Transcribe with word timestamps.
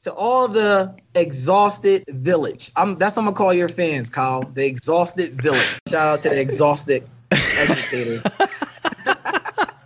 to 0.00 0.12
all 0.14 0.48
the 0.48 0.94
exhausted 1.14 2.04
village. 2.08 2.70
I'm 2.76 2.96
that's 2.96 3.16
what 3.16 3.22
I'm 3.22 3.26
gonna 3.26 3.36
call 3.36 3.54
your 3.54 3.68
fans, 3.68 4.08
Kyle. 4.08 4.42
The 4.42 4.66
exhausted 4.66 5.40
village. 5.42 5.66
Shout 5.88 6.06
out 6.06 6.20
to 6.20 6.30
the 6.30 6.40
exhausted 6.40 7.08
educators. 7.30 8.22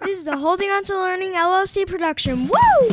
This 0.01 0.21
is 0.21 0.27
a 0.27 0.37
Holding 0.37 0.71
On 0.71 0.83
to 0.85 0.95
Learning 0.95 1.33
LLC 1.33 1.87
production. 1.87 2.47
Woo! 2.47 2.89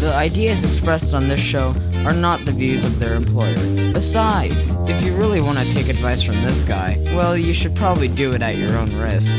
The 0.00 0.12
ideas 0.12 0.64
expressed 0.64 1.14
on 1.14 1.28
this 1.28 1.40
show 1.40 1.74
are 2.04 2.12
not 2.12 2.44
the 2.44 2.50
views 2.50 2.84
of 2.84 2.98
their 2.98 3.14
employer. 3.14 3.54
Besides, 3.92 4.70
if 4.88 5.02
you 5.04 5.16
really 5.16 5.40
want 5.40 5.58
to 5.58 5.74
take 5.74 5.88
advice 5.88 6.22
from 6.22 6.34
this 6.42 6.64
guy, 6.64 6.98
well, 7.14 7.36
you 7.36 7.54
should 7.54 7.74
probably 7.76 8.08
do 8.08 8.32
it 8.32 8.42
at 8.42 8.56
your 8.56 8.76
own 8.76 8.94
risk. 8.96 9.36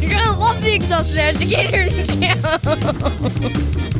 You're 0.00 0.10
gonna 0.10 0.38
love 0.38 0.62
the 0.62 0.74
Exhausted 0.74 1.18
Educator 1.18 1.88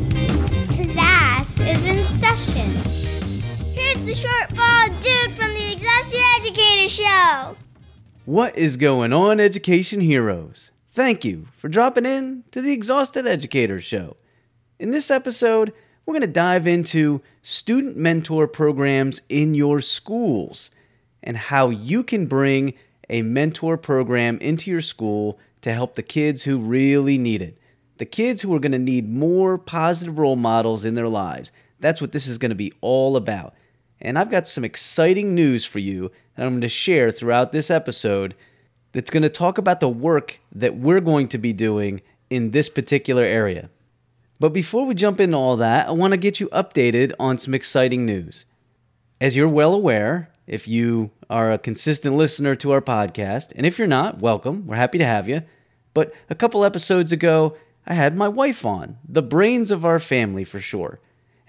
the 4.05 4.15
short 4.15 4.55
bald 4.55 4.99
dude 4.99 5.35
from 5.35 5.53
the 5.53 5.73
Exhausted 5.73 6.19
Educator 6.37 6.87
Show. 6.87 7.55
What 8.25 8.57
is 8.57 8.75
going 8.75 9.13
on, 9.13 9.39
education 9.39 10.01
heroes? 10.01 10.71
Thank 10.89 11.23
you 11.23 11.49
for 11.55 11.69
dropping 11.69 12.07
in 12.07 12.43
to 12.49 12.61
the 12.61 12.71
Exhausted 12.71 13.27
Educator 13.27 13.79
Show. 13.79 14.17
In 14.79 14.89
this 14.89 15.11
episode, 15.11 15.71
we're 16.03 16.15
going 16.15 16.21
to 16.21 16.27
dive 16.27 16.65
into 16.65 17.21
student 17.43 17.95
mentor 17.95 18.47
programs 18.47 19.21
in 19.29 19.53
your 19.53 19.81
schools 19.81 20.71
and 21.21 21.37
how 21.37 21.69
you 21.69 22.03
can 22.03 22.25
bring 22.25 22.73
a 23.07 23.21
mentor 23.21 23.77
program 23.77 24.39
into 24.39 24.71
your 24.71 24.81
school 24.81 25.37
to 25.61 25.73
help 25.73 25.93
the 25.93 26.01
kids 26.01 26.45
who 26.45 26.57
really 26.57 27.19
need 27.19 27.43
it. 27.43 27.55
The 27.99 28.05
kids 28.05 28.41
who 28.41 28.55
are 28.55 28.59
going 28.59 28.71
to 28.71 28.79
need 28.79 29.07
more 29.07 29.59
positive 29.59 30.17
role 30.17 30.37
models 30.37 30.85
in 30.85 30.95
their 30.95 31.07
lives. 31.07 31.51
That's 31.79 32.01
what 32.01 32.13
this 32.13 32.25
is 32.25 32.39
going 32.39 32.49
to 32.49 32.55
be 32.55 32.73
all 32.81 33.15
about. 33.15 33.53
And 34.01 34.17
I've 34.17 34.31
got 34.31 34.47
some 34.47 34.63
exciting 34.63 35.35
news 35.35 35.65
for 35.65 35.79
you 35.79 36.11
that 36.35 36.45
I'm 36.45 36.53
going 36.53 36.61
to 36.61 36.69
share 36.69 37.11
throughout 37.11 37.51
this 37.51 37.69
episode 37.69 38.35
that's 38.93 39.11
going 39.11 39.23
to 39.23 39.29
talk 39.29 39.57
about 39.57 39.79
the 39.79 39.89
work 39.89 40.39
that 40.51 40.75
we're 40.75 40.99
going 40.99 41.27
to 41.29 41.37
be 41.37 41.53
doing 41.53 42.01
in 42.29 42.51
this 42.51 42.67
particular 42.67 43.23
area. 43.23 43.69
But 44.39 44.53
before 44.53 44.85
we 44.85 44.95
jump 44.95 45.19
into 45.19 45.37
all 45.37 45.55
that, 45.57 45.87
I 45.87 45.91
want 45.91 46.11
to 46.11 46.17
get 46.17 46.39
you 46.39 46.49
updated 46.49 47.13
on 47.19 47.37
some 47.37 47.53
exciting 47.53 48.05
news. 48.05 48.45
As 49.19 49.35
you're 49.35 49.47
well 49.47 49.73
aware, 49.73 50.31
if 50.47 50.67
you 50.67 51.11
are 51.29 51.51
a 51.51 51.59
consistent 51.59 52.15
listener 52.15 52.55
to 52.55 52.71
our 52.71 52.81
podcast, 52.81 53.53
and 53.55 53.65
if 53.65 53.77
you're 53.77 53.87
not, 53.87 54.19
welcome. 54.19 54.65
We're 54.65 54.77
happy 54.77 54.97
to 54.97 55.05
have 55.05 55.29
you. 55.29 55.43
But 55.93 56.11
a 56.29 56.35
couple 56.35 56.65
episodes 56.65 57.11
ago, 57.11 57.55
I 57.85 57.93
had 57.93 58.15
my 58.15 58.27
wife 58.27 58.65
on, 58.65 58.97
the 59.07 59.21
brains 59.21 59.69
of 59.69 59.85
our 59.85 59.99
family 59.99 60.43
for 60.43 60.59
sure. 60.59 60.99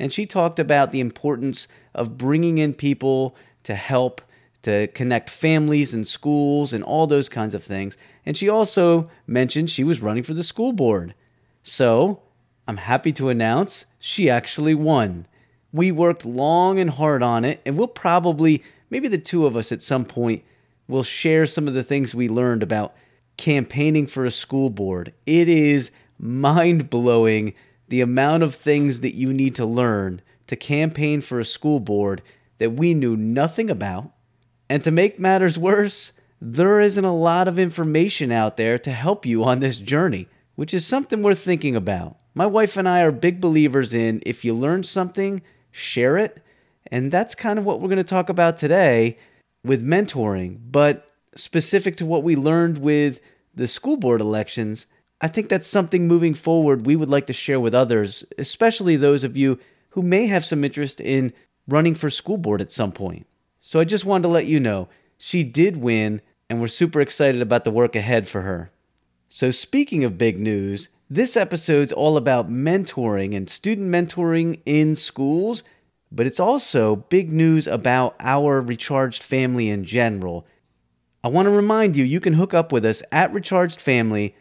And 0.03 0.13
she 0.13 0.27
talked 0.27 0.59
about 0.59 0.91
the 0.91 0.99
importance 0.99 1.69
of 1.95 2.19
bringing 2.19 2.59
in 2.59 2.75
people 2.75 3.37
to 3.63 3.77
help 3.77 4.21
to 4.63 4.89
connect 4.89 5.31
families 5.31 5.95
and 5.95 6.05
schools 6.05 6.73
and 6.73 6.83
all 6.83 7.07
those 7.07 7.29
kinds 7.29 7.55
of 7.55 7.63
things. 7.63 7.97
And 8.27 8.37
she 8.37 8.49
also 8.49 9.09
mentioned 9.29 9.71
she 9.71 9.85
was 9.85 10.03
running 10.03 10.25
for 10.25 10.35
the 10.35 10.43
school 10.43 10.73
board. 10.73 11.15
So 11.63 12.21
I'm 12.67 12.79
happy 12.79 13.13
to 13.13 13.29
announce 13.29 13.85
she 14.01 14.29
actually 14.29 14.75
won. 14.75 15.27
We 15.73 15.93
worked 15.93 16.27
long 16.27 16.81
and 16.81 16.91
hard 16.91 17.23
on 17.23 17.45
it, 17.45 17.61
and 17.65 17.79
we'll 17.79 17.87
probably, 17.87 18.65
maybe 18.91 19.07
the 19.07 19.19
two 19.19 19.47
of 19.47 19.57
us 19.57 19.71
at 19.71 19.83
some 19.83 20.05
point, 20.05 20.43
will 20.89 21.05
share 21.05 21.47
some 21.47 21.69
of 21.69 21.75
the 21.75 21.85
things 21.85 22.13
we 22.13 22.29
learned 22.29 22.65
about 22.65 22.93
campaigning 23.37 24.09
for 24.09 24.25
a 24.25 24.33
school 24.33 24.69
board. 24.69 25.13
It 25.27 25.49
is 25.49 25.93
mind 26.19 26.91
blowing 26.91 27.55
the 27.93 28.01
amount 28.01 28.43
of 28.43 28.55
things 28.55 29.01
that 29.01 29.15
you 29.15 29.35
need 29.35 29.55
to 29.55 29.67
learn 29.67 30.23
to 30.47 30.57
campaign 30.57 31.21
for 31.21 31.39
a 31.39 31.45
school 31.45 31.79
board 31.79 32.23
that 32.57 32.73
we 32.73 32.95
knew 32.95 33.19
nothing 33.19 33.69
about 33.69 34.11
and 34.71 34.83
to 34.83 34.91
make 34.91 35.19
matters 35.19 35.59
worse, 35.59 36.13
there 36.41 36.81
isn't 36.81 37.05
a 37.05 37.15
lot 37.15 37.47
of 37.47 37.59
information 37.59 38.33
out 38.33 38.57
there 38.57 38.79
to 38.79 38.91
help 38.91 39.27
you 39.27 39.45
on 39.45 39.61
this 39.61 39.77
journey, 39.77 40.27
which 40.55 40.73
is 40.73 40.87
something 40.87 41.23
worth 41.23 41.41
thinking 41.41 41.77
about. 41.77 42.17
My 42.35 42.47
wife 42.47 42.79
and 42.79 42.89
I 42.89 43.03
are 43.03 43.13
big 43.13 43.43
believers 43.43 43.93
in 43.93 44.23
if 44.25 44.43
you 44.43 44.55
learn 44.55 44.85
something, 44.85 45.43
share 45.71 46.17
it. 46.17 46.43
And 46.91 47.13
that's 47.13 47.35
kind 47.35 47.59
of 47.59 47.67
what 47.67 47.79
we're 47.79 47.89
going 47.91 47.99
to 47.99 48.05
talk 48.05 48.31
about 48.31 48.57
today 48.57 49.19
with 49.63 49.87
mentoring. 49.87 50.61
But 50.71 51.11
specific 51.37 51.99
to 51.99 52.07
what 52.07 52.23
we 52.23 52.37
learned 52.37 52.79
with 52.79 53.21
the 53.55 53.69
school 53.69 53.99
board 53.99 54.23
elections, 54.23 54.87
I 55.23 55.29
think 55.29 55.49
that's 55.49 55.69
something 55.69 56.09
moving 56.09 56.35
forward 56.35 56.85
we 56.85 56.97
would 56.97 57.09
like 57.09 57.29
to 57.29 57.33
share 57.33 57.61
with 57.61 57.75
others, 57.75 58.25
especially 58.37 58.97
those 58.97 59.23
of 59.23 59.37
you 59.37 59.61
who 59.91 60.03
may 60.03 60.27
have 60.27 60.45
some 60.45 60.65
interest 60.65 61.01
in 61.01 61.33
running 61.69 61.95
for 61.95 62.11
school 62.11 62.37
board 62.37 62.61
at 62.61 62.73
some 62.73 62.91
point. 62.91 63.27
So 63.61 63.79
I 63.79 63.85
just 63.85 64.05
wanted 64.05 64.23
to 64.23 64.29
let 64.29 64.47
you 64.47 64.59
know 64.59 64.89
she 65.17 65.45
did 65.45 65.77
win, 65.77 66.21
and 66.51 66.61
we're 66.61 66.67
super 66.67 67.01
excited 67.01 67.41
about 67.41 67.63
the 67.63 67.71
work 67.71 67.95
ahead 67.95 68.29
for 68.29 68.43
her. 68.43 68.73
So, 69.29 69.53
speaking 69.53 70.03
of 70.03 70.19
big 70.19 70.41
news, 70.41 70.89
this 71.09 71.37
episode's 71.37 71.93
all 71.93 72.17
about 72.17 72.51
mentoring 72.51 73.37
and 73.37 73.49
student 73.49 73.89
mentoring 73.89 74.59
in 74.67 74.97
schools, 74.97 75.63
but 76.11 76.27
it's 76.27 76.41
also 76.41 76.97
big 76.97 77.33
news 77.33 77.69
about 77.69 78.17
our 78.19 78.61
Recharged 78.61 79.23
family 79.23 79.71
in 79.71 79.85
general. 79.85 80.45
I 81.23 81.29
want 81.29 81.47
to 81.47 81.53
remind 81.53 81.95
you 81.95 82.03
you 82.03 82.19
can 82.19 82.35
hook 82.35 82.53
up 82.53 82.73
with 82.73 82.85
us 82.85 83.05
at 83.13 83.33
Recharged 83.33 83.81
Family 83.81 84.35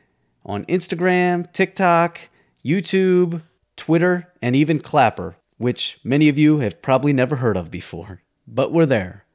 on 0.46 0.66
Instagram, 0.66 1.52
TikTok, 1.54 2.30
YouTube, 2.64 3.44
Twitter, 3.76 4.32
and 4.42 4.56
even 4.56 4.80
Clapper, 4.80 5.36
which 5.58 6.00
many 6.04 6.30
of 6.30 6.38
you 6.38 6.60
have 6.60 6.82
probably 6.82 7.14
never 7.14 7.38
heard 7.38 7.58
of 7.58 7.72
before 7.72 8.22
but 8.52 8.72
we're 8.72 8.86
there. 8.86 9.26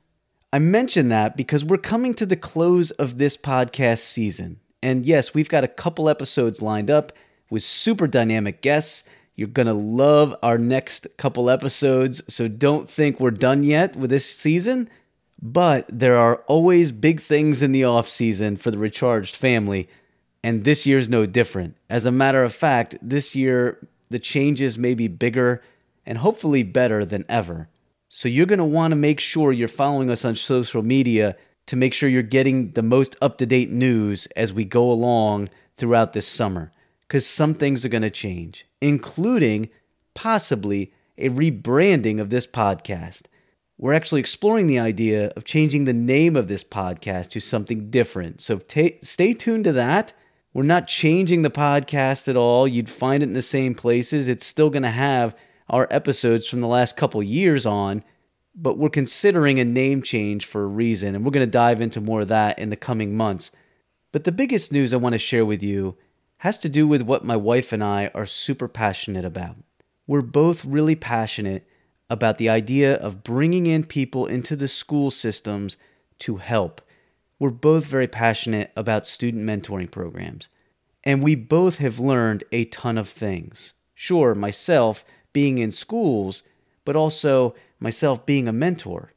I 0.53 0.59
mention 0.59 1.09
that 1.09 1.37
because 1.37 1.65
we're 1.65 1.79
coming 1.79 2.15
to 2.15 2.27
the 2.27 2.37
close 2.37 2.91
of 2.93 3.19
this 3.19 3.37
podcast 3.37 4.01
season. 4.01 4.61
And 4.83 5.05
yes, 5.05 5.35
we've 5.35 5.49
got 5.49 5.65
a 5.65 5.69
couple 5.69 6.09
episodes 6.09 6.63
lined 6.63 6.91
up 6.91 7.13
with 7.51 7.63
super 7.63 8.07
dynamic 8.07 8.63
guests. 8.63 9.03
You're 9.35 9.49
going 9.49 9.67
to 9.67 9.75
love 9.75 10.35
our 10.43 10.59
next 10.59 11.07
couple 11.17 11.51
episodes, 11.51 12.23
so 12.29 12.49
don't 12.49 12.89
think 12.89 13.19
we're 13.19 13.31
done 13.33 13.65
yet 13.65 13.97
with 13.97 14.11
this 14.11 14.27
season. 14.35 14.89
But 15.43 15.87
there 15.91 16.17
are 16.17 16.37
always 16.47 16.93
big 16.93 17.21
things 17.21 17.61
in 17.61 17.73
the 17.73 17.85
off 17.85 18.09
season 18.09 18.57
for 18.57 18.71
the 18.71 18.79
Recharged 18.79 19.37
family, 19.37 19.89
and 20.47 20.63
this 20.63 20.87
year's 20.87 21.09
no 21.09 21.27
different. 21.27 21.77
As 21.91 22.05
a 22.05 22.13
matter 22.13 22.45
of 22.45 22.55
fact, 22.55 22.97
this 23.03 23.35
year 23.35 23.89
the 24.11 24.21
changes 24.21 24.79
may 24.79 24.95
be 24.95 25.09
bigger 25.09 25.61
and 26.07 26.19
hopefully 26.19 26.63
better 26.63 27.05
than 27.05 27.25
ever. 27.29 27.69
So 28.09 28.29
you're 28.29 28.47
going 28.47 28.61
to 28.61 28.65
want 28.65 28.93
to 28.93 28.97
make 28.97 29.19
sure 29.19 29.53
you're 29.53 29.67
following 29.67 30.09
us 30.09 30.25
on 30.25 30.37
social 30.37 30.83
media 30.83 31.35
to 31.67 31.75
make 31.75 31.93
sure 31.93 32.09
you're 32.09 32.23
getting 32.23 32.71
the 32.71 32.83
most 32.85 33.17
up 33.21 33.39
to 33.39 33.47
date 33.47 33.73
news 33.73 34.29
as 34.37 34.53
we 34.53 34.65
go 34.65 34.89
along 34.89 35.49
throughout 35.77 36.13
this 36.13 36.29
summer. 36.29 36.71
Because 37.09 37.27
some 37.27 37.53
things 37.53 37.85
are 37.85 37.89
going 37.89 38.03
to 38.03 38.11
change, 38.11 38.69
including 38.81 39.69
possibly 40.15 40.93
a 41.19 41.29
rebranding 41.29 42.21
of 42.21 42.31
this 42.31 42.47
podcast. 42.47 43.23
We're 43.79 43.95
actually 43.95 44.21
exploring 44.21 44.69
the 44.69 44.79
idea 44.79 45.33
of 45.37 45.45
changing 45.45 45.87
the 45.87 45.93
name 45.93 46.37
of 46.37 46.47
this 46.47 46.63
podcast 46.63 47.31
to 47.31 47.41
something 47.41 47.91
different. 47.91 48.41
So 48.41 48.59
t- 48.59 48.99
stay 49.03 49.35
tuned 49.35 49.65
to 49.65 49.73
that. 49.73 50.13
We're 50.57 50.63
not 50.63 50.89
changing 50.89 51.43
the 51.43 51.51
podcast 51.51 52.29
at 52.29 52.37
all. 52.37 52.67
You'd 52.67 52.89
find 52.89 53.23
it 53.23 53.27
in 53.27 53.35
the 53.35 53.43
same 53.43 53.75
places. 53.75 54.27
It's 54.27 54.47
still 54.47 54.71
going 54.71 54.85
to 54.85 54.91
have 54.91 55.37
our 55.69 55.87
episodes 55.91 56.49
from 56.49 56.63
the 56.63 56.67
last 56.67 56.97
couple 56.97 57.23
years 57.23 57.67
on, 57.67 58.03
but 58.55 58.79
we're 58.79 58.89
considering 58.89 59.61
a 59.61 59.67
name 59.67 60.01
change 60.01 60.47
for 60.47 60.63
a 60.63 60.67
reason, 60.67 61.15
and 61.15 61.27
we're 61.27 61.31
going 61.31 61.47
to 61.47 61.53
dive 61.53 61.83
into 61.83 62.01
more 62.01 62.23
of 62.23 62.29
that 62.29 62.59
in 62.59 62.71
the 62.71 62.77
coming 62.77 63.15
months. 63.15 63.51
But 64.13 64.25
the 64.25 64.33
biggest 64.33 64.73
news 64.73 64.95
I 64.95 64.97
want 64.97 65.13
to 65.13 65.19
share 65.19 65.45
with 65.45 65.63
you 65.63 65.99
has 66.39 66.59
to 66.61 66.71
do 66.71 66.89
with 66.89 67.03
what 67.03 67.23
my 67.23 67.37
wife 67.37 67.71
and 67.71 67.85
I 67.85 68.11
are 68.15 68.25
super 68.25 68.67
passionate 68.67 69.27
about. 69.27 69.57
We're 70.07 70.23
both 70.23 70.65
really 70.65 70.97
passionate 70.97 71.69
about 72.09 72.39
the 72.39 72.49
idea 72.49 72.95
of 72.95 73.23
bringing 73.23 73.67
in 73.67 73.85
people 73.85 74.25
into 74.25 74.57
the 74.57 74.69
school 74.69 75.11
systems 75.11 75.77
to 76.21 76.37
help. 76.37 76.81
We're 77.39 77.51
both 77.51 77.85
very 77.85 78.09
passionate 78.09 78.73
about 78.77 79.07
student 79.07 79.45
mentoring 79.45 79.91
programs. 79.91 80.49
And 81.05 81.23
we 81.23 81.35
both 81.35 81.79
have 81.79 81.99
learned 81.99 82.45
a 82.51 82.65
ton 82.67 82.99
of 82.99 83.09
things. 83.09 83.75
Sure, 83.95 84.35
myself, 84.35 85.05
being 85.33 85.59
in 85.59 85.71
schools, 85.71 86.43
but 86.85 86.97
also 86.97 87.55
myself 87.79 88.25
being 88.27 88.49
a 88.49 88.53
mentor. 88.53 89.13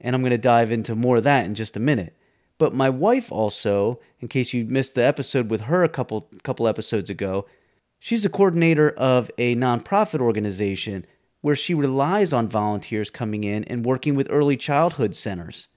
And 0.00 0.14
I'm 0.14 0.22
going 0.22 0.30
to 0.30 0.38
dive 0.38 0.70
into 0.70 0.94
more 0.94 1.16
of 1.16 1.24
that 1.24 1.46
in 1.46 1.54
just 1.54 1.76
a 1.76 1.80
minute. 1.80 2.14
But 2.58 2.74
my 2.74 2.88
wife 2.90 3.32
also, 3.32 3.98
in 4.20 4.28
case 4.28 4.52
you 4.52 4.64
missed 4.64 4.94
the 4.94 5.02
episode 5.02 5.50
with 5.50 5.62
her 5.62 5.82
a 5.82 5.88
couple 5.88 6.28
couple 6.42 6.68
episodes 6.68 7.10
ago, 7.10 7.46
she's 7.98 8.24
a 8.24 8.30
coordinator 8.30 8.90
of 8.90 9.30
a 9.38 9.56
nonprofit 9.56 10.20
organization 10.20 11.04
where 11.40 11.56
she 11.56 11.74
relies 11.74 12.32
on 12.32 12.48
volunteers 12.48 13.10
coming 13.10 13.44
in 13.44 13.64
and 13.64 13.84
working 13.84 14.14
with 14.14 14.28
early 14.30 14.56
childhood 14.56 15.14
centers. 15.14 15.68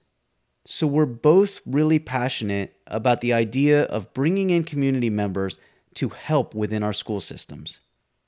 So 0.70 0.86
we're 0.86 1.06
both 1.06 1.62
really 1.64 1.98
passionate 1.98 2.76
about 2.86 3.22
the 3.22 3.32
idea 3.32 3.84
of 3.84 4.12
bringing 4.12 4.50
in 4.50 4.64
community 4.64 5.08
members 5.08 5.56
to 5.94 6.10
help 6.10 6.54
within 6.54 6.82
our 6.82 6.92
school 6.92 7.22
systems. 7.22 7.80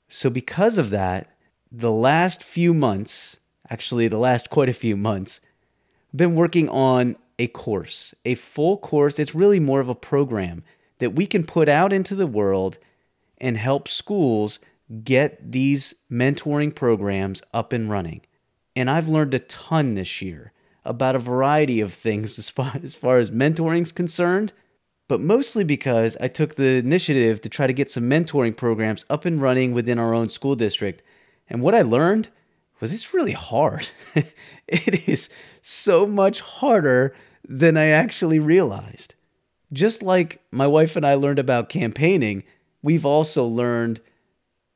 So 0.09 0.27
because 0.31 0.79
of 0.79 0.89
that, 0.89 1.35
the 1.71 1.91
last 1.91 2.43
few 2.43 2.73
months, 2.73 3.37
actually, 3.69 4.07
the 4.07 4.17
last 4.17 4.49
quite 4.49 4.69
a 4.69 4.73
few 4.73 4.97
months, 4.97 5.39
I've 6.11 6.17
been 6.17 6.33
working 6.33 6.67
on 6.67 7.15
a 7.37 7.45
course, 7.45 8.15
a 8.25 8.33
full 8.33 8.77
course. 8.77 9.19
It's 9.19 9.35
really 9.35 9.59
more 9.59 9.79
of 9.79 9.87
a 9.87 9.93
program 9.93 10.63
that 10.97 11.13
we 11.13 11.27
can 11.27 11.45
put 11.45 11.69
out 11.69 11.93
into 11.93 12.15
the 12.15 12.25
world 12.25 12.79
and 13.37 13.55
help 13.55 13.87
schools 13.87 14.57
get 15.03 15.51
these 15.51 15.93
mentoring 16.11 16.73
programs 16.73 17.43
up 17.53 17.71
and 17.71 17.87
running. 17.87 18.21
And 18.75 18.89
I've 18.89 19.07
learned 19.07 19.35
a 19.35 19.39
ton 19.39 19.93
this 19.93 20.23
year 20.23 20.53
about 20.83 21.15
a 21.15 21.19
variety 21.19 21.79
of 21.81 21.93
things 21.93 22.39
as 22.39 22.49
far 22.49 22.79
as, 22.83 22.95
far 22.95 23.19
as 23.19 23.29
mentoring 23.29 23.83
is 23.83 23.91
concerned, 23.91 24.53
but 25.07 25.19
mostly 25.19 25.63
because 25.63 26.17
I 26.19 26.27
took 26.27 26.55
the 26.55 26.77
initiative 26.77 27.41
to 27.41 27.49
try 27.49 27.67
to 27.67 27.73
get 27.73 27.91
some 27.91 28.09
mentoring 28.09 28.55
programs 28.55 29.05
up 29.09 29.25
and 29.25 29.41
running 29.41 29.73
within 29.73 29.99
our 29.99 30.13
own 30.13 30.29
school 30.29 30.55
district. 30.55 31.01
And 31.49 31.61
what 31.61 31.75
I 31.75 31.81
learned 31.81 32.29
was 32.79 32.93
it's 32.93 33.13
really 33.13 33.33
hard. 33.33 33.89
it 34.67 35.07
is 35.07 35.29
so 35.61 36.07
much 36.07 36.41
harder 36.41 37.13
than 37.47 37.77
I 37.77 37.87
actually 37.87 38.39
realized. 38.39 39.15
Just 39.73 40.01
like 40.01 40.41
my 40.51 40.67
wife 40.67 40.95
and 40.95 41.05
I 41.05 41.13
learned 41.13 41.39
about 41.39 41.69
campaigning, 41.69 42.43
we've 42.81 43.05
also 43.05 43.45
learned 43.45 44.01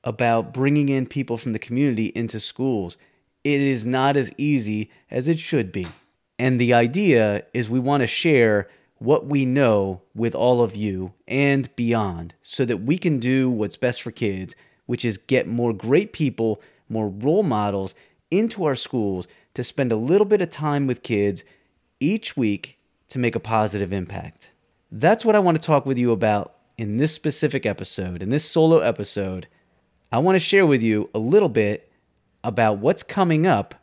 about 0.03 0.53
bringing 0.53 0.87
in 0.89 1.07
people 1.07 1.37
from 1.37 1.53
the 1.53 1.59
community 1.59 2.07
into 2.07 2.39
schools. 2.39 2.95
It 3.45 3.61
is 3.61 3.85
not 3.85 4.17
as 4.17 4.31
easy 4.39 4.89
as 5.11 5.27
it 5.27 5.39
should 5.39 5.71
be. 5.71 5.87
And 6.39 6.59
the 6.59 6.73
idea 6.73 7.45
is 7.53 7.69
we 7.69 7.79
want 7.79 8.01
to 8.01 8.07
share 8.07 8.67
what 8.97 9.27
we 9.27 9.45
know 9.45 10.01
with 10.15 10.33
all 10.33 10.63
of 10.63 10.75
you 10.75 11.13
and 11.27 11.73
beyond 11.75 12.33
so 12.41 12.65
that 12.65 12.81
we 12.81 12.97
can 12.97 13.19
do 13.19 13.49
what's 13.49 13.77
best 13.77 14.01
for 14.01 14.09
kids, 14.09 14.55
which 14.87 15.05
is 15.05 15.19
get 15.19 15.47
more 15.47 15.73
great 15.73 16.11
people, 16.11 16.59
more 16.89 17.07
role 17.07 17.43
models 17.43 17.93
into 18.31 18.65
our 18.65 18.75
schools 18.75 19.27
to 19.53 19.63
spend 19.63 19.91
a 19.91 19.95
little 19.95 20.25
bit 20.25 20.41
of 20.41 20.49
time 20.49 20.87
with 20.87 21.03
kids 21.03 21.43
each 21.99 22.35
week 22.35 22.79
to 23.09 23.19
make 23.19 23.35
a 23.35 23.39
positive 23.39 23.93
impact. 23.93 24.49
That's 24.91 25.23
what 25.23 25.35
I 25.35 25.39
want 25.39 25.61
to 25.61 25.65
talk 25.65 25.85
with 25.85 25.99
you 25.99 26.11
about 26.11 26.55
in 26.79 26.97
this 26.97 27.13
specific 27.13 27.65
episode, 27.65 28.23
in 28.23 28.31
this 28.31 28.43
solo 28.43 28.79
episode. 28.79 29.47
I 30.11 30.17
want 30.17 30.35
to 30.35 30.39
share 30.39 30.65
with 30.65 30.81
you 30.81 31.11
a 31.13 31.19
little 31.19 31.49
bit 31.49 31.84
about 32.45 32.77
what's 32.77 33.03
coming 33.03 33.47
up 33.47 33.75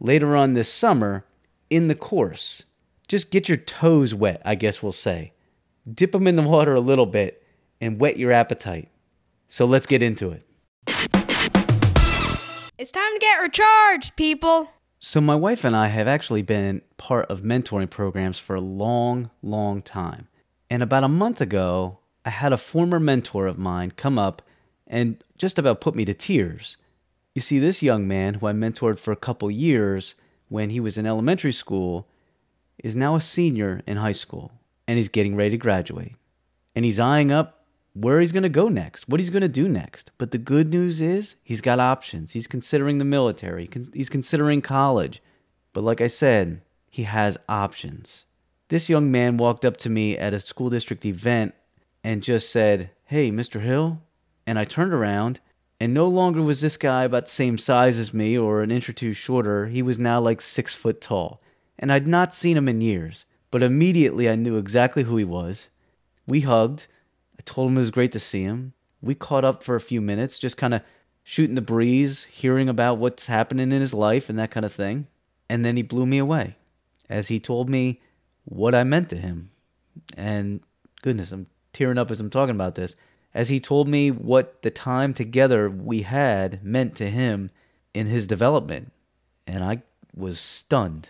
later 0.00 0.36
on 0.36 0.54
this 0.54 0.72
summer 0.72 1.24
in 1.68 1.88
the 1.88 1.94
course. 1.94 2.64
Just 3.08 3.30
get 3.30 3.48
your 3.48 3.58
toes 3.58 4.14
wet, 4.14 4.40
I 4.44 4.54
guess 4.54 4.82
we'll 4.82 4.92
say. 4.92 5.32
Dip 5.92 6.12
them 6.12 6.26
in 6.26 6.36
the 6.36 6.42
water 6.42 6.74
a 6.74 6.80
little 6.80 7.06
bit 7.06 7.42
and 7.80 8.00
whet 8.00 8.16
your 8.16 8.32
appetite. 8.32 8.88
So 9.48 9.66
let's 9.66 9.86
get 9.86 10.02
into 10.02 10.30
it. 10.30 10.42
It's 12.78 12.90
time 12.90 13.12
to 13.12 13.18
get 13.20 13.40
recharged, 13.40 14.16
people. 14.16 14.68
So, 14.98 15.20
my 15.20 15.34
wife 15.34 15.64
and 15.64 15.76
I 15.76 15.88
have 15.88 16.08
actually 16.08 16.42
been 16.42 16.80
part 16.96 17.30
of 17.30 17.42
mentoring 17.42 17.90
programs 17.90 18.38
for 18.38 18.56
a 18.56 18.60
long, 18.60 19.30
long 19.42 19.82
time. 19.82 20.28
And 20.70 20.82
about 20.82 21.04
a 21.04 21.08
month 21.08 21.40
ago, 21.42 21.98
I 22.24 22.30
had 22.30 22.52
a 22.52 22.56
former 22.56 22.98
mentor 22.98 23.46
of 23.46 23.58
mine 23.58 23.92
come 23.92 24.18
up 24.18 24.40
and 24.86 25.22
just 25.36 25.58
about 25.58 25.80
put 25.80 25.94
me 25.94 26.04
to 26.06 26.14
tears. 26.14 26.78
You 27.34 27.40
see, 27.40 27.58
this 27.58 27.82
young 27.82 28.06
man 28.06 28.34
who 28.34 28.46
I 28.46 28.52
mentored 28.52 28.98
for 28.98 29.10
a 29.10 29.16
couple 29.16 29.50
years 29.50 30.14
when 30.48 30.70
he 30.70 30.78
was 30.78 30.96
in 30.96 31.04
elementary 31.04 31.52
school 31.52 32.06
is 32.78 32.94
now 32.94 33.16
a 33.16 33.20
senior 33.20 33.82
in 33.86 33.96
high 33.96 34.12
school 34.12 34.52
and 34.86 34.98
he's 34.98 35.08
getting 35.08 35.34
ready 35.34 35.50
to 35.50 35.56
graduate. 35.56 36.14
And 36.76 36.84
he's 36.84 37.00
eyeing 37.00 37.32
up 37.32 37.64
where 37.92 38.20
he's 38.20 38.32
going 38.32 38.44
to 38.44 38.48
go 38.48 38.68
next, 38.68 39.08
what 39.08 39.20
he's 39.20 39.30
going 39.30 39.42
to 39.42 39.48
do 39.48 39.68
next. 39.68 40.10
But 40.18 40.30
the 40.30 40.38
good 40.38 40.68
news 40.72 41.00
is 41.00 41.36
he's 41.42 41.60
got 41.60 41.80
options. 41.80 42.32
He's 42.32 42.46
considering 42.46 42.98
the 42.98 43.04
military, 43.04 43.68
he's 43.92 44.08
considering 44.08 44.60
college. 44.62 45.20
But 45.72 45.84
like 45.84 46.00
I 46.00 46.06
said, 46.06 46.60
he 46.88 47.02
has 47.04 47.36
options. 47.48 48.26
This 48.68 48.88
young 48.88 49.10
man 49.10 49.36
walked 49.36 49.64
up 49.64 49.76
to 49.78 49.90
me 49.90 50.16
at 50.16 50.34
a 50.34 50.40
school 50.40 50.70
district 50.70 51.04
event 51.04 51.54
and 52.04 52.22
just 52.22 52.50
said, 52.50 52.90
Hey, 53.06 53.30
Mr. 53.30 53.60
Hill. 53.60 54.00
And 54.46 54.58
I 54.58 54.64
turned 54.64 54.92
around, 54.92 55.40
and 55.84 55.92
no 55.92 56.08
longer 56.08 56.40
was 56.40 56.62
this 56.62 56.78
guy 56.78 57.04
about 57.04 57.26
the 57.26 57.30
same 57.30 57.58
size 57.58 57.98
as 57.98 58.14
me 58.14 58.38
or 58.38 58.62
an 58.62 58.70
inch 58.70 58.88
or 58.88 58.94
two 58.94 59.12
shorter. 59.12 59.66
He 59.66 59.82
was 59.82 59.98
now 59.98 60.18
like 60.18 60.40
six 60.40 60.74
foot 60.74 60.98
tall. 60.98 61.42
And 61.78 61.92
I'd 61.92 62.06
not 62.06 62.32
seen 62.32 62.56
him 62.56 62.70
in 62.70 62.80
years, 62.80 63.26
but 63.50 63.62
immediately 63.62 64.30
I 64.30 64.34
knew 64.34 64.56
exactly 64.56 65.02
who 65.02 65.18
he 65.18 65.24
was. 65.24 65.68
We 66.26 66.40
hugged 66.40 66.86
I 67.38 67.42
told 67.44 67.70
him 67.70 67.76
it 67.76 67.80
was 67.80 67.90
great 67.90 68.12
to 68.12 68.18
see 68.18 68.44
him. 68.44 68.72
We 69.02 69.14
caught 69.14 69.44
up 69.44 69.62
for 69.62 69.76
a 69.76 69.80
few 69.80 70.00
minutes, 70.00 70.38
just 70.38 70.56
kind 70.56 70.72
of 70.72 70.80
shooting 71.22 71.54
the 71.54 71.60
breeze, 71.60 72.24
hearing 72.32 72.70
about 72.70 72.96
what's 72.96 73.26
happening 73.26 73.70
in 73.70 73.82
his 73.82 73.92
life 73.92 74.30
and 74.30 74.38
that 74.38 74.50
kind 74.50 74.64
of 74.64 74.72
thing. 74.72 75.06
And 75.50 75.66
then 75.66 75.76
he 75.76 75.82
blew 75.82 76.06
me 76.06 76.16
away 76.16 76.56
as 77.10 77.28
he 77.28 77.38
told 77.38 77.68
me 77.68 78.00
what 78.46 78.74
I 78.74 78.84
meant 78.84 79.10
to 79.10 79.16
him. 79.16 79.50
And 80.16 80.60
goodness, 81.02 81.30
I'm 81.30 81.48
tearing 81.74 81.98
up 81.98 82.10
as 82.10 82.20
I'm 82.20 82.30
talking 82.30 82.54
about 82.54 82.74
this. 82.74 82.96
As 83.34 83.48
he 83.48 83.58
told 83.58 83.88
me 83.88 84.10
what 84.10 84.62
the 84.62 84.70
time 84.70 85.12
together 85.12 85.68
we 85.68 86.02
had 86.02 86.64
meant 86.64 86.94
to 86.96 87.10
him 87.10 87.50
in 87.92 88.06
his 88.06 88.26
development. 88.26 88.92
And 89.46 89.64
I 89.64 89.82
was 90.14 90.38
stunned. 90.38 91.08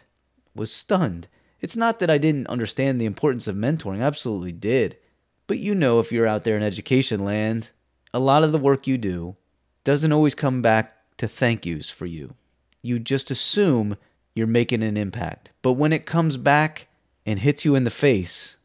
Was 0.55 0.73
stunned. 0.73 1.29
It's 1.61 1.76
not 1.76 1.99
that 1.99 2.11
I 2.11 2.19
didn't 2.19 2.47
understand 2.47 3.00
the 3.00 3.06
importance 3.06 3.47
of 3.47 3.56
mentoring, 3.56 4.00
I 4.00 4.05
absolutely 4.05 4.53
did. 4.53 4.97
But 5.47 5.59
you 5.59 5.75
know, 5.75 6.00
if 6.00 6.11
you're 6.12 6.26
out 6.26 6.44
there 6.44 6.56
in 6.56 6.62
education 6.62 7.25
land, 7.25 7.71
a 8.12 8.19
lot 8.19 8.44
of 8.44 8.53
the 8.53 8.59
work 8.59 8.87
you 8.87 8.97
do 8.97 9.37
doesn't 9.82 10.12
always 10.12 10.35
come 10.35 10.62
back 10.62 10.97
to 11.19 11.29
thank 11.29 11.67
yous 11.67 11.91
for 11.91 12.06
you. 12.06 12.35
You 12.82 12.99
just 12.99 13.31
assume 13.31 13.97
you're 14.35 14.47
making 14.47 14.82
an 14.82 14.97
impact. 14.97 15.50
But 15.62 15.73
when 15.73 15.93
it 15.93 16.06
comes 16.06 16.37
back 16.37 16.88
and 17.27 17.38
hits 17.38 17.65
you 17.65 17.75
in 17.75 17.85
the 17.85 17.91
face, 17.91 18.56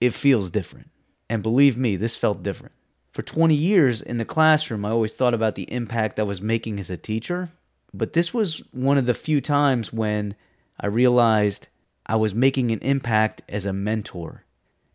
it 0.00 0.14
feels 0.14 0.50
different. 0.50 0.90
And 1.28 1.42
believe 1.42 1.76
me, 1.76 1.96
this 1.96 2.16
felt 2.16 2.42
different. 2.42 2.72
For 3.16 3.22
20 3.22 3.54
years 3.54 4.02
in 4.02 4.18
the 4.18 4.26
classroom, 4.26 4.84
I 4.84 4.90
always 4.90 5.14
thought 5.14 5.32
about 5.32 5.54
the 5.54 5.72
impact 5.72 6.20
I 6.20 6.22
was 6.22 6.42
making 6.42 6.78
as 6.78 6.90
a 6.90 6.98
teacher. 6.98 7.50
But 7.94 8.12
this 8.12 8.34
was 8.34 8.62
one 8.72 8.98
of 8.98 9.06
the 9.06 9.14
few 9.14 9.40
times 9.40 9.90
when 9.90 10.34
I 10.78 10.86
realized 10.88 11.66
I 12.04 12.16
was 12.16 12.34
making 12.34 12.72
an 12.72 12.80
impact 12.80 13.40
as 13.48 13.64
a 13.64 13.72
mentor 13.72 14.44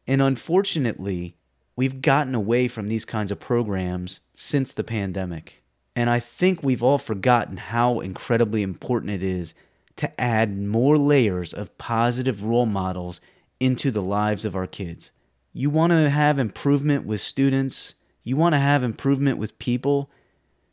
and 0.08 0.22
unfortunately, 0.22 1.38
we've 1.76 2.02
gotten 2.02 2.36
away 2.36 2.68
from 2.68 2.90
these 2.90 3.06
kinds 3.06 3.32
of 3.32 3.40
programs 3.40 4.20
since 4.34 4.74
the 4.74 4.84
pandemic. 4.84 5.64
And 5.96 6.10
I 6.10 6.20
think 6.20 6.62
we've 6.62 6.84
all 6.84 6.98
forgotten 6.98 7.58
how 7.58 8.02
incredibly 8.02 8.62
important 8.62 9.12
it 9.12 9.24
is 9.24 9.54
to 9.96 10.20
add 10.20 10.58
more 10.58 10.98
layers 10.98 11.54
of 11.54 11.78
positive 11.78 12.44
role 12.44 12.66
models 12.66 13.22
into 13.60 13.90
the 13.90 14.02
lives 14.02 14.44
of 14.44 14.56
our 14.56 14.68
kids. 14.68 15.12
You 15.54 15.70
want 15.70 15.92
to 15.92 16.10
have 16.10 16.40
improvement 16.40 17.06
with 17.06 17.22
students, 17.22 17.94
you 18.24 18.36
want 18.36 18.54
to 18.54 18.60
have 18.60 18.84
improvement 18.84 19.38
with 19.38 19.58
people, 19.60 20.10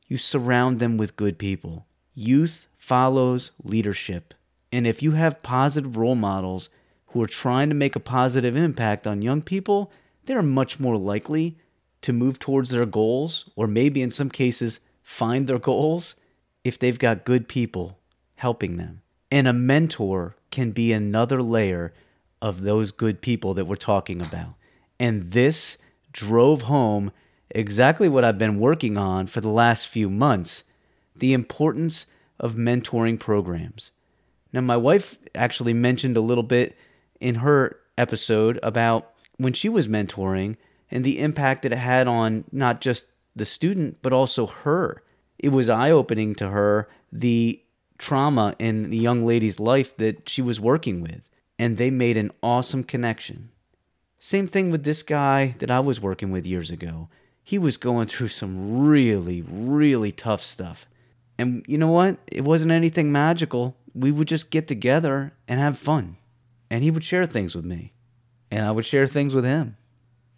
you 0.07 0.17
surround 0.17 0.79
them 0.79 0.97
with 0.97 1.17
good 1.17 1.39
people. 1.39 1.87
Youth 2.15 2.67
follows 2.79 3.53
leadership. 3.63 4.35
And 4.73 4.87
if 4.87 5.03
you 5.03 5.13
have 5.13 5.43
positive 5.43 5.97
role 5.97 6.15
models 6.15 6.69
who 7.09 7.23
are 7.23 7.29
trying 7.29 7.69
to 7.69 7.75
make 7.75 7.97
a 7.97 8.01
positive 8.01 8.57
impact 8.57 9.07
on 9.07 9.23
young 9.23 9.43
people, 9.43 9.91
they're 10.27 10.43
much 10.43 10.79
more 10.79 10.97
likely 10.97 11.57
to 12.03 12.13
move 12.13 12.39
towards 12.39 12.71
their 12.71 12.87
goals, 12.87 13.51
or 13.57 13.67
maybe 13.67 14.03
in 14.03 14.11
some 14.11 14.31
cases, 14.31 14.81
find 15.03 15.47
their 15.47 15.59
goals 15.59 16.15
if 16.65 16.79
they've 16.79 16.99
got 16.99 17.25
good 17.25 17.49
people 17.49 17.99
helping 18.37 18.77
them. 18.77 19.03
And 19.31 19.49
a 19.49 19.53
mentor 19.53 20.37
can 20.51 20.71
be 20.71 20.93
another 20.93 21.43
layer 21.43 21.93
of 22.41 22.63
those 22.63 22.93
good 22.93 23.21
people 23.21 23.55
that 23.55 23.65
we're 23.65 23.77
talking 23.77 24.21
about. 24.21 24.55
And 25.01 25.33
this 25.33 25.79
drove 26.13 26.63
home 26.63 27.11
exactly 27.51 28.09
what 28.09 28.25
I've 28.25 28.39
been 28.39 28.61
working 28.61 28.97
on 28.97 29.27
for 29.27 29.41
the 29.41 29.49
last 29.49 29.89
few 29.89 30.11
months 30.11 30.65
the 31.17 31.33
importance 31.33 32.07
of 32.39 32.55
mentoring 32.55 33.19
programs. 33.19 33.91
Now, 34.53 34.61
my 34.61 34.77
wife 34.77 35.19
actually 35.35 35.75
mentioned 35.75 36.17
a 36.17 36.23
little 36.23 36.45
bit 36.45 36.77
in 37.21 37.37
her 37.37 37.77
episode 37.97 38.59
about 38.63 39.11
when 39.37 39.53
she 39.53 39.69
was 39.69 39.89
mentoring 39.89 40.57
and 40.91 41.05
the 41.05 41.19
impact 41.19 41.63
that 41.63 41.73
it 41.73 41.79
had 41.79 42.07
on 42.07 42.45
not 42.53 42.81
just 42.81 43.07
the 43.37 43.45
student, 43.45 43.99
but 44.03 44.13
also 44.13 44.47
her. 44.47 45.03
It 45.39 45.51
was 45.51 45.69
eye 45.69 45.91
opening 45.91 46.35
to 46.37 46.49
her 46.49 46.89
the 47.13 47.63
trauma 47.99 48.55
in 48.59 48.91
the 48.91 48.97
young 48.97 49.25
lady's 49.25 49.61
life 49.61 49.97
that 49.97 50.29
she 50.29 50.41
was 50.41 50.61
working 50.61 51.01
with. 51.01 51.21
And 51.59 51.77
they 51.77 51.91
made 51.91 52.17
an 52.17 52.31
awesome 52.43 52.85
connection. 52.85 53.51
Same 54.21 54.47
thing 54.49 54.71
with 54.71 54.85
this 54.85 55.03
guy 55.03 55.57
that 55.59 55.71
I 55.71 55.81
was 55.81 56.01
working 56.01 56.31
with 56.31 56.47
years 56.47 56.71
ago. 56.71 57.09
He 57.49 57.59
was 57.59 57.79
going 57.79 58.09
through 58.09 58.29
some 58.29 58.87
really, 58.87 59.41
really 59.43 60.13
tough 60.13 60.43
stuff. 60.43 60.85
And 61.39 61.65
you 61.67 61.79
know 61.79 61.89
what? 61.89 62.19
It 62.27 62.45
wasn't 62.45 62.73
anything 62.73 63.11
magical. 63.11 63.75
We 63.95 64.13
would 64.13 64.29
just 64.29 64.51
get 64.51 64.69
together 64.69 65.33
and 65.49 65.59
have 65.59 65.79
fun 65.79 66.19
and 66.71 66.85
he 66.85 66.91
would 66.91 67.05
share 67.05 67.27
things 67.27 67.55
with 67.55 67.65
me, 67.65 67.93
and 68.51 68.65
I 68.65 68.71
would 68.71 68.87
share 68.87 69.07
things 69.07 69.35
with 69.35 69.45
him. 69.45 69.77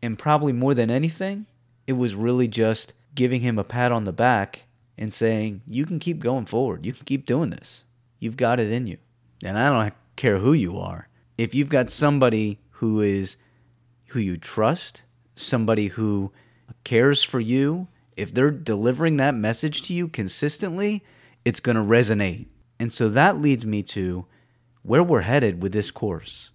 And 0.02 0.19
probably 0.19 0.52
more 0.52 0.75
than 0.75 0.90
anything, 0.90 1.47
it 1.87 1.95
was 1.95 2.14
really 2.14 2.49
just 2.49 2.93
giving 3.14 3.40
him 3.40 3.59
a 3.59 3.64
pat 3.64 3.93
on 3.93 4.05
the 4.05 4.12
back 4.12 4.61
and 4.97 5.12
saying, 5.12 5.62
You 5.67 5.85
can 5.87 5.99
keep 5.99 6.21
going 6.21 6.47
forward. 6.47 6.87
You 6.87 6.93
can 6.93 7.05
keep 7.05 7.26
doing 7.26 7.50
this. 7.50 7.85
You've 8.19 8.37
got 8.37 8.61
it 8.61 8.71
in 8.71 8.87
you. 8.87 8.99
And 9.45 9.59
I 9.59 9.69
don't 9.69 9.95
care 10.17 10.38
who 10.38 10.52
you 10.52 10.79
are. 10.79 11.09
If 11.37 11.55
you've 11.55 11.69
got 11.69 11.90
somebody 11.90 12.59
who 12.75 13.00
is 13.00 13.37
who 14.09 14.21
you 14.21 14.37
trust, 14.37 15.02
somebody 15.35 15.88
who 15.88 16.33
cares 16.84 17.22
for 17.22 17.40
you, 17.40 17.88
if 18.16 18.34
they're 18.34 18.50
delivering 18.50 19.16
that 19.16 19.34
message 19.34 19.82
to 19.82 19.92
you 19.92 20.08
consistently, 20.08 21.02
it's 21.44 21.60
going 21.60 21.76
to 21.76 21.82
resonate. 21.82 22.46
And 22.78 22.92
so 22.92 23.08
that 23.08 23.40
leads 23.40 23.64
me 23.64 23.82
to 23.84 24.26
where 24.82 25.02
we're 25.02 25.22
headed 25.22 25.62
with 25.62 25.72
this 25.72 25.90
course. 25.90 26.50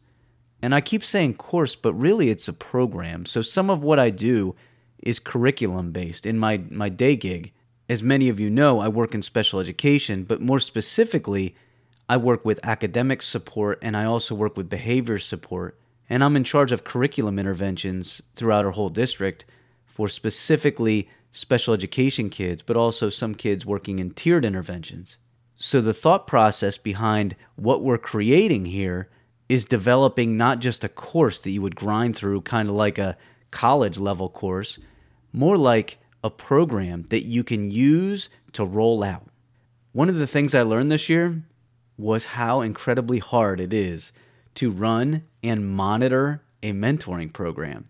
And 0.62 0.74
I 0.74 0.82
keep 0.82 1.04
saying 1.04 1.36
course, 1.36 1.76
but 1.76 1.94
really 1.94 2.30
it's 2.30 2.48
a 2.48 2.54
program. 2.54 3.26
So 3.26 3.42
some 3.42 3.70
of 3.70 3.84
what 3.84 4.00
I 4.00 4.10
do 4.10 4.56
is 5.04 5.20
curriculum 5.20 5.92
based. 5.92 6.26
In 6.26 6.40
my, 6.40 6.58
my 6.70 6.90
day 6.90 7.16
gig, 7.16 7.52
as 7.88 8.02
many 8.02 8.30
of 8.30 8.40
you 8.40 8.50
know, 8.50 8.80
I 8.80 8.88
work 8.88 9.14
in 9.14 9.22
special 9.22 9.60
education, 9.60 10.24
but 10.24 10.42
more 10.42 10.60
specifically, 10.60 11.56
I 12.10 12.18
work 12.18 12.44
with 12.46 12.60
academic 12.64 13.22
support 13.22 13.80
and 13.82 13.96
I 13.96 14.06
also 14.06 14.34
work 14.34 14.58
with 14.58 14.70
behavior 14.70 15.20
support. 15.20 15.78
And 16.10 16.24
I'm 16.24 16.36
in 16.36 16.44
charge 16.44 16.72
of 16.72 16.84
curriculum 16.84 17.40
interventions 17.40 18.22
throughout 18.36 18.66
our 18.66 18.72
whole 18.72 18.90
district 18.90 19.46
for 19.96 20.10
specifically 20.10 21.10
special 21.32 21.74
education 21.74 22.30
kids, 22.30 22.62
but 22.62 22.78
also 22.78 23.10
some 23.10 23.34
kids 23.34 23.66
working 23.66 23.98
in 23.98 24.12
tiered 24.12 24.46
interventions. 24.46 25.18
So 25.56 25.80
the 25.80 25.94
thought 25.94 26.28
process 26.28 26.78
behind 26.78 27.36
what 27.56 27.82
we're 27.82 27.98
creating 27.98 28.66
here 28.66 29.10
is 29.48 29.66
developing 29.66 30.36
not 30.36 30.60
just 30.60 30.84
a 30.84 30.90
course 30.90 31.40
that 31.42 31.52
you 31.52 31.62
would 31.62 31.78
grind 31.78 32.16
through, 32.16 32.42
kind 32.42 32.68
of 32.68 32.76
like 32.76 32.98
a 32.98 33.18
college 33.52 33.98
level 33.98 34.28
course, 34.28 34.80
more 35.32 35.58
like 35.58 35.98
a 36.24 36.30
program 36.30 37.06
that 37.10 37.24
you 37.24 37.44
can 37.44 37.72
use 37.72 38.28
to 38.52 38.66
roll 38.66 39.02
out. 39.02 39.28
One 39.94 40.10
of 40.10 40.16
the 40.16 40.28
things 40.28 40.54
I 40.54 40.64
learned 40.64 40.92
this 40.92 41.08
year 41.08 41.44
was 41.98 42.26
how 42.26 42.60
incredibly 42.60 43.20
hard 43.20 43.62
it 43.62 43.72
is 43.72 44.12
to 44.56 44.72
run 44.72 45.24
and 45.42 45.70
monitor 45.70 46.42
a 46.62 46.74
mentoring 46.74 47.32
program, 47.32 47.88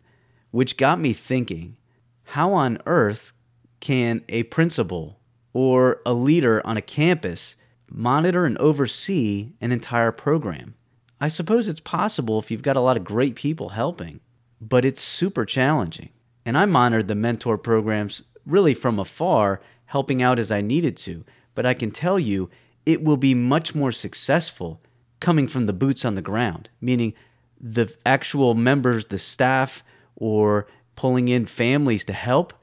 which 0.51 0.77
got 0.77 0.99
me 0.99 1.13
thinking 1.13 1.77
how 2.25 2.53
on 2.53 2.79
earth 2.85 3.33
can 3.79 4.23
a 4.29 4.43
principal 4.43 5.19
or 5.53 6.01
a 6.05 6.13
leader 6.13 6.65
on 6.65 6.77
a 6.77 6.81
campus 6.81 7.55
monitor 7.89 8.45
and 8.45 8.57
oversee 8.57 9.53
an 9.61 9.71
entire 9.71 10.11
program? 10.11 10.75
I 11.19 11.27
suppose 11.27 11.67
it's 11.67 11.79
possible 11.79 12.39
if 12.39 12.51
you've 12.51 12.61
got 12.61 12.75
a 12.75 12.81
lot 12.81 12.97
of 12.97 13.03
great 13.03 13.35
people 13.35 13.69
helping, 13.69 14.19
but 14.59 14.83
it's 14.85 15.01
super 15.01 15.45
challenging. 15.45 16.09
And 16.45 16.57
I 16.57 16.65
monitored 16.65 17.07
the 17.07 17.15
mentor 17.15 17.57
programs 17.57 18.23
really 18.45 18.73
from 18.73 18.99
afar, 18.99 19.61
helping 19.85 20.21
out 20.21 20.39
as 20.39 20.51
I 20.51 20.61
needed 20.61 20.97
to. 20.97 21.23
But 21.55 21.65
I 21.65 21.73
can 21.73 21.91
tell 21.91 22.19
you, 22.19 22.49
it 22.85 23.03
will 23.03 23.17
be 23.17 23.33
much 23.33 23.73
more 23.73 23.91
successful 23.91 24.81
coming 25.19 25.47
from 25.47 25.65
the 25.65 25.73
boots 25.73 26.05
on 26.05 26.15
the 26.15 26.21
ground, 26.21 26.69
meaning 26.81 27.13
the 27.59 27.91
actual 28.05 28.53
members, 28.53 29.07
the 29.07 29.17
staff, 29.17 29.83
or 30.15 30.67
pulling 30.95 31.27
in 31.27 31.45
families 31.45 32.05
to 32.05 32.13
help 32.13 32.53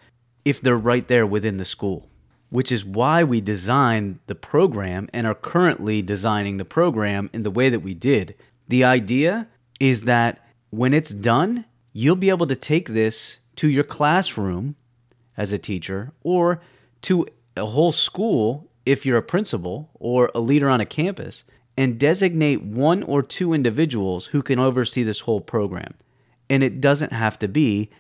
if 0.45 0.61
they're 0.61 0.77
right 0.77 1.07
there 1.09 1.27
within 1.27 1.57
the 1.57 1.65
school, 1.65 2.09
which 2.51 2.73
is 2.73 2.85
why 2.85 3.23
we 3.23 3.41
designed 3.41 4.19
the 4.27 4.35
program 4.35 5.09
and 5.12 5.27
are 5.27 5.35
currently 5.35 6.03
designing 6.03 6.57
the 6.57 6.65
program 6.65 7.31
in 7.33 7.43
the 7.43 7.51
way 7.51 7.69
that 7.69 7.81
we 7.81 7.95
did. 7.95 8.35
The 8.69 8.85
idea 8.85 9.49
is 9.81 10.03
that 10.03 10.47
when 10.71 10.95
it's 10.95 11.11
done, 11.11 11.65
you'll 11.93 12.17
be 12.17 12.31
able 12.31 12.47
to 12.47 12.57
take 12.57 12.89
this 12.89 13.39
to 13.57 13.69
your 13.69 13.85
classroom 13.85 14.77
as 15.37 15.53
a 15.53 15.59
teacher 15.59 16.12
or 16.23 16.61
to 17.03 17.27
a 17.57 17.67
whole 17.67 17.93
school 17.93 18.69
if 18.87 19.05
you're 19.05 19.19
a 19.19 19.23
principal 19.23 19.91
or 19.95 20.31
a 20.35 20.41
leader 20.41 20.69
on 20.69 20.81
a 20.81 20.87
campus 20.87 21.45
and 21.77 21.99
designate 21.99 22.62
one 22.62 23.03
or 23.03 23.23
two 23.23 23.53
individuals 23.53 24.27
who 24.27 24.43
can 24.43 24.59
oversee 24.59 25.03
this 25.03 25.21
whole 25.21 25.41
program. 25.41 25.95
And 26.51 26.62
it 26.62 26.81
doesn't 26.81 27.12
have 27.12 27.39
to 27.39 27.49
be 27.49 27.91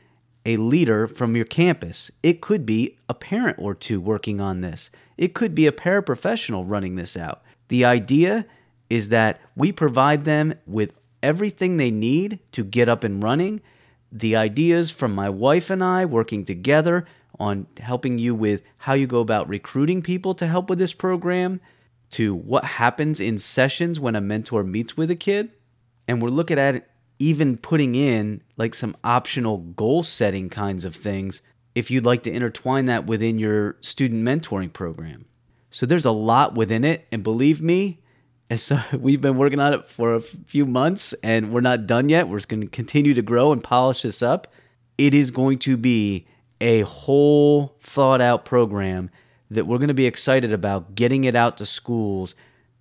a 0.44 0.56
leader 0.56 1.06
from 1.06 1.36
your 1.36 1.44
campus. 1.44 2.10
It 2.22 2.40
could 2.40 2.66
be 2.66 2.98
a 3.08 3.14
parent 3.14 3.58
or 3.58 3.74
two 3.74 4.00
working 4.00 4.40
on 4.40 4.60
this. 4.60 4.90
It 5.16 5.34
could 5.34 5.54
be 5.54 5.66
a 5.66 5.72
paraprofessional 5.72 6.64
running 6.66 6.96
this 6.96 7.16
out. 7.16 7.42
The 7.68 7.84
idea 7.84 8.46
is 8.90 9.08
that 9.10 9.40
we 9.56 9.72
provide 9.72 10.24
them 10.24 10.54
with 10.66 10.92
everything 11.22 11.76
they 11.76 11.90
need 11.90 12.40
to 12.52 12.64
get 12.64 12.88
up 12.88 13.04
and 13.04 13.22
running. 13.22 13.60
The 14.10 14.36
ideas 14.36 14.90
from 14.90 15.14
my 15.14 15.30
wife 15.30 15.70
and 15.70 15.82
I 15.82 16.04
working 16.04 16.44
together 16.44 17.06
on 17.38 17.66
helping 17.78 18.18
you 18.18 18.34
with 18.34 18.62
how 18.78 18.92
you 18.92 19.06
go 19.06 19.20
about 19.20 19.48
recruiting 19.48 20.02
people 20.02 20.34
to 20.34 20.46
help 20.46 20.68
with 20.68 20.78
this 20.78 20.92
program, 20.92 21.60
to 22.10 22.34
what 22.34 22.64
happens 22.64 23.20
in 23.20 23.38
sessions 23.38 23.98
when 23.98 24.14
a 24.14 24.20
mentor 24.20 24.62
meets 24.62 24.96
with 24.96 25.10
a 25.10 25.16
kid. 25.16 25.50
And 26.06 26.20
we're 26.20 26.28
looking 26.28 26.58
at 26.58 26.74
it 26.74 26.90
even 27.22 27.56
putting 27.56 27.94
in 27.94 28.42
like 28.56 28.74
some 28.74 28.96
optional 29.04 29.58
goal 29.58 30.02
setting 30.02 30.50
kinds 30.50 30.84
of 30.84 30.96
things 30.96 31.40
if 31.72 31.88
you'd 31.88 32.04
like 32.04 32.24
to 32.24 32.32
intertwine 32.32 32.86
that 32.86 33.06
within 33.06 33.38
your 33.38 33.76
student 33.80 34.24
mentoring 34.24 34.72
program. 34.72 35.24
So 35.70 35.86
there's 35.86 36.04
a 36.04 36.10
lot 36.10 36.56
within 36.56 36.84
it, 36.84 37.06
and 37.12 37.22
believe 37.22 37.62
me, 37.62 38.00
as 38.50 38.64
so 38.64 38.80
we've 38.98 39.20
been 39.20 39.38
working 39.38 39.60
on 39.60 39.72
it 39.72 39.88
for 39.88 40.16
a 40.16 40.20
few 40.20 40.66
months 40.66 41.14
and 41.22 41.52
we're 41.52 41.60
not 41.60 41.86
done 41.86 42.08
yet. 42.08 42.28
We're 42.28 42.38
just 42.38 42.48
going 42.48 42.60
to 42.60 42.66
continue 42.66 43.14
to 43.14 43.22
grow 43.22 43.52
and 43.52 43.62
polish 43.62 44.02
this 44.02 44.20
up. 44.20 44.52
It 44.98 45.14
is 45.14 45.30
going 45.30 45.60
to 45.60 45.76
be 45.76 46.26
a 46.60 46.80
whole 46.80 47.76
thought 47.80 48.20
out 48.20 48.44
program 48.44 49.10
that 49.48 49.68
we're 49.68 49.78
going 49.78 49.88
to 49.88 49.94
be 49.94 50.06
excited 50.06 50.52
about 50.52 50.96
getting 50.96 51.22
it 51.22 51.36
out 51.36 51.56
to 51.58 51.66
schools 51.66 52.34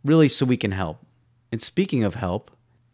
really 0.03 0.27
so 0.27 0.48
we 0.48 0.57
can 0.57 0.71
help. 0.71 1.05
And 1.51 1.62
speaking 1.62 2.03
of 2.03 2.15
help, 2.15 2.50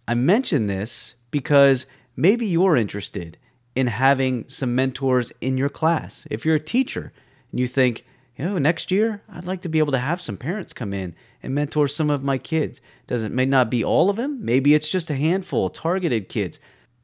I 0.07 0.13
mentioned 0.13 0.69
this 0.69 1.15
because 1.31 1.85
maybe 2.15 2.45
you're 2.45 2.75
interested 2.75 3.37
in 3.75 3.87
having 3.87 4.45
some 4.47 4.73
mentors 4.73 5.31
in 5.39 5.57
your 5.57 5.69
class. 5.69 6.25
If 6.31 6.45
you're 6.45 6.55
a 6.55 6.59
teacher 6.59 7.13
and 7.51 7.59
you 7.59 7.67
think, 7.67 8.05
you 8.35 8.45
know, 8.45 8.57
next 8.57 8.91
year 8.91 9.21
I'd 9.29 9.45
like 9.45 9.61
to 9.61 9.69
be 9.69 9.79
able 9.79 9.91
to 9.91 9.99
have 9.99 10.21
some 10.21 10.37
parents 10.37 10.73
come 10.73 10.93
in 10.93 11.15
and 11.43 11.53
mentor 11.53 11.87
some 11.87 12.09
of 12.09 12.23
my 12.23 12.37
kids. 12.37 12.81
Doesn't 13.07 13.33
may 13.33 13.45
not 13.45 13.69
be 13.69 13.83
all 13.83 14.09
of 14.09 14.15
them. 14.15 14.43
Maybe 14.43 14.73
it's 14.73 14.89
just 14.89 15.09
a 15.09 15.15
handful, 15.15 15.67
of 15.67 15.73
targeted 15.73 16.29
kids. 16.29 16.59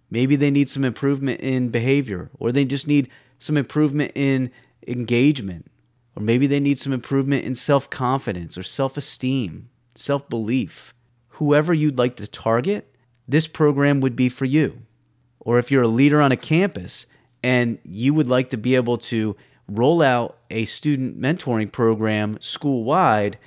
Maybe 0.10 0.36
they 0.36 0.52
need 0.52 0.70
some 0.70 0.84
improvement 0.84 1.42
in 1.42 1.70
behavior, 1.70 2.30
or 2.40 2.52
they 2.52 2.66
just 2.66 2.88
need 2.88 3.10
some 3.40 3.58
improvement 3.58 4.12
in 4.14 4.52
engagement, 4.88 5.72
or 6.16 6.22
maybe 6.22 6.46
they 6.46 6.60
need 6.60 6.78
some 6.78 6.94
improvement 6.94 7.46
in 7.46 7.56
self 7.56 7.90
confidence 7.90 8.58
or 8.58 8.64
self 8.64 8.96
esteem, 8.96 9.70
self 9.96 10.30
belief. 10.30 10.94
Whoever 11.40 11.74
you'd 11.74 11.98
like 11.98 12.16
to 12.18 12.28
target, 12.28 12.93
this 13.28 13.48
program 13.48 14.02
would 14.02 14.16
be 14.16 14.30
for 14.30 14.46
you. 14.46 14.80
Or 15.40 15.60
if 15.60 15.72
you're 15.72 15.84
a 15.84 15.88
leader 15.88 16.22
on 16.22 16.32
a 16.32 16.38
campus 16.38 17.06
and 17.44 17.78
you 17.84 18.14
would 18.14 18.30
like 18.30 18.50
to 18.52 18.58
be 18.58 18.76
able 18.76 18.98
to 18.98 19.36
roll 19.68 20.02
out 20.02 20.38
a 20.50 20.66
student 20.66 21.20
mentoring 21.20 21.72
program 21.72 22.38
school 22.42 22.84
wide, 22.84 23.38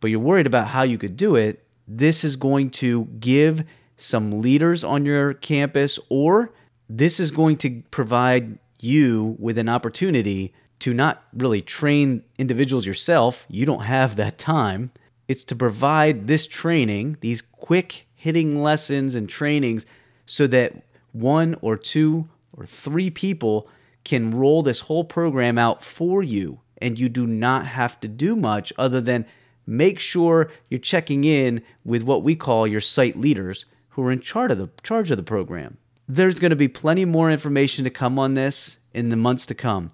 but 0.00 0.10
you're 0.10 0.20
worried 0.20 0.46
about 0.46 0.68
how 0.68 0.82
you 0.82 0.98
could 0.98 1.16
do 1.16 1.36
it, 1.36 1.64
this 1.86 2.24
is 2.24 2.36
going 2.36 2.70
to 2.70 3.04
give 3.20 3.64
some 3.96 4.42
leaders 4.42 4.84
on 4.84 5.06
your 5.06 5.34
campus, 5.34 5.98
or 6.08 6.52
this 6.88 7.18
is 7.18 7.30
going 7.30 7.56
to 7.56 7.82
provide 7.90 8.58
you 8.80 9.36
with 9.38 9.56
an 9.58 9.68
opportunity 9.68 10.52
to 10.78 10.92
not 10.92 11.24
really 11.32 11.62
train 11.62 12.22
individuals 12.38 12.84
yourself. 12.84 13.46
You 13.48 13.64
don't 13.64 13.84
have 13.84 14.16
that 14.16 14.36
time. 14.36 14.90
It's 15.28 15.44
to 15.44 15.56
provide 15.56 16.28
this 16.28 16.46
training, 16.46 17.16
these 17.20 17.40
quick 17.40 18.05
hitting 18.26 18.60
lessons 18.60 19.14
and 19.14 19.28
trainings 19.28 19.86
so 20.26 20.48
that 20.48 20.82
one 21.12 21.54
or 21.60 21.76
two 21.76 22.28
or 22.52 22.66
three 22.66 23.08
people 23.08 23.68
can 24.02 24.32
roll 24.32 24.64
this 24.64 24.80
whole 24.80 25.04
program 25.04 25.56
out 25.56 25.80
for 25.80 26.24
you 26.24 26.58
and 26.78 26.98
you 26.98 27.08
do 27.08 27.24
not 27.24 27.66
have 27.66 28.00
to 28.00 28.08
do 28.08 28.34
much 28.34 28.72
other 28.76 29.00
than 29.00 29.24
make 29.64 30.00
sure 30.00 30.50
you're 30.68 30.80
checking 30.80 31.22
in 31.22 31.62
with 31.84 32.02
what 32.02 32.24
we 32.24 32.34
call 32.34 32.66
your 32.66 32.80
site 32.80 33.16
leaders 33.16 33.64
who 33.90 34.02
are 34.02 34.10
in 34.10 34.20
charge 34.20 34.50
of 34.50 34.58
the 34.58 34.68
charge 34.82 35.12
of 35.12 35.16
the 35.16 35.22
program. 35.22 35.76
There's 36.08 36.40
going 36.40 36.50
to 36.50 36.56
be 36.56 36.66
plenty 36.66 37.04
more 37.04 37.30
information 37.30 37.84
to 37.84 37.90
come 37.90 38.18
on 38.18 38.34
this 38.34 38.78
in 38.92 39.10
the 39.10 39.16
months 39.16 39.46
to 39.46 39.54
come. 39.54 39.90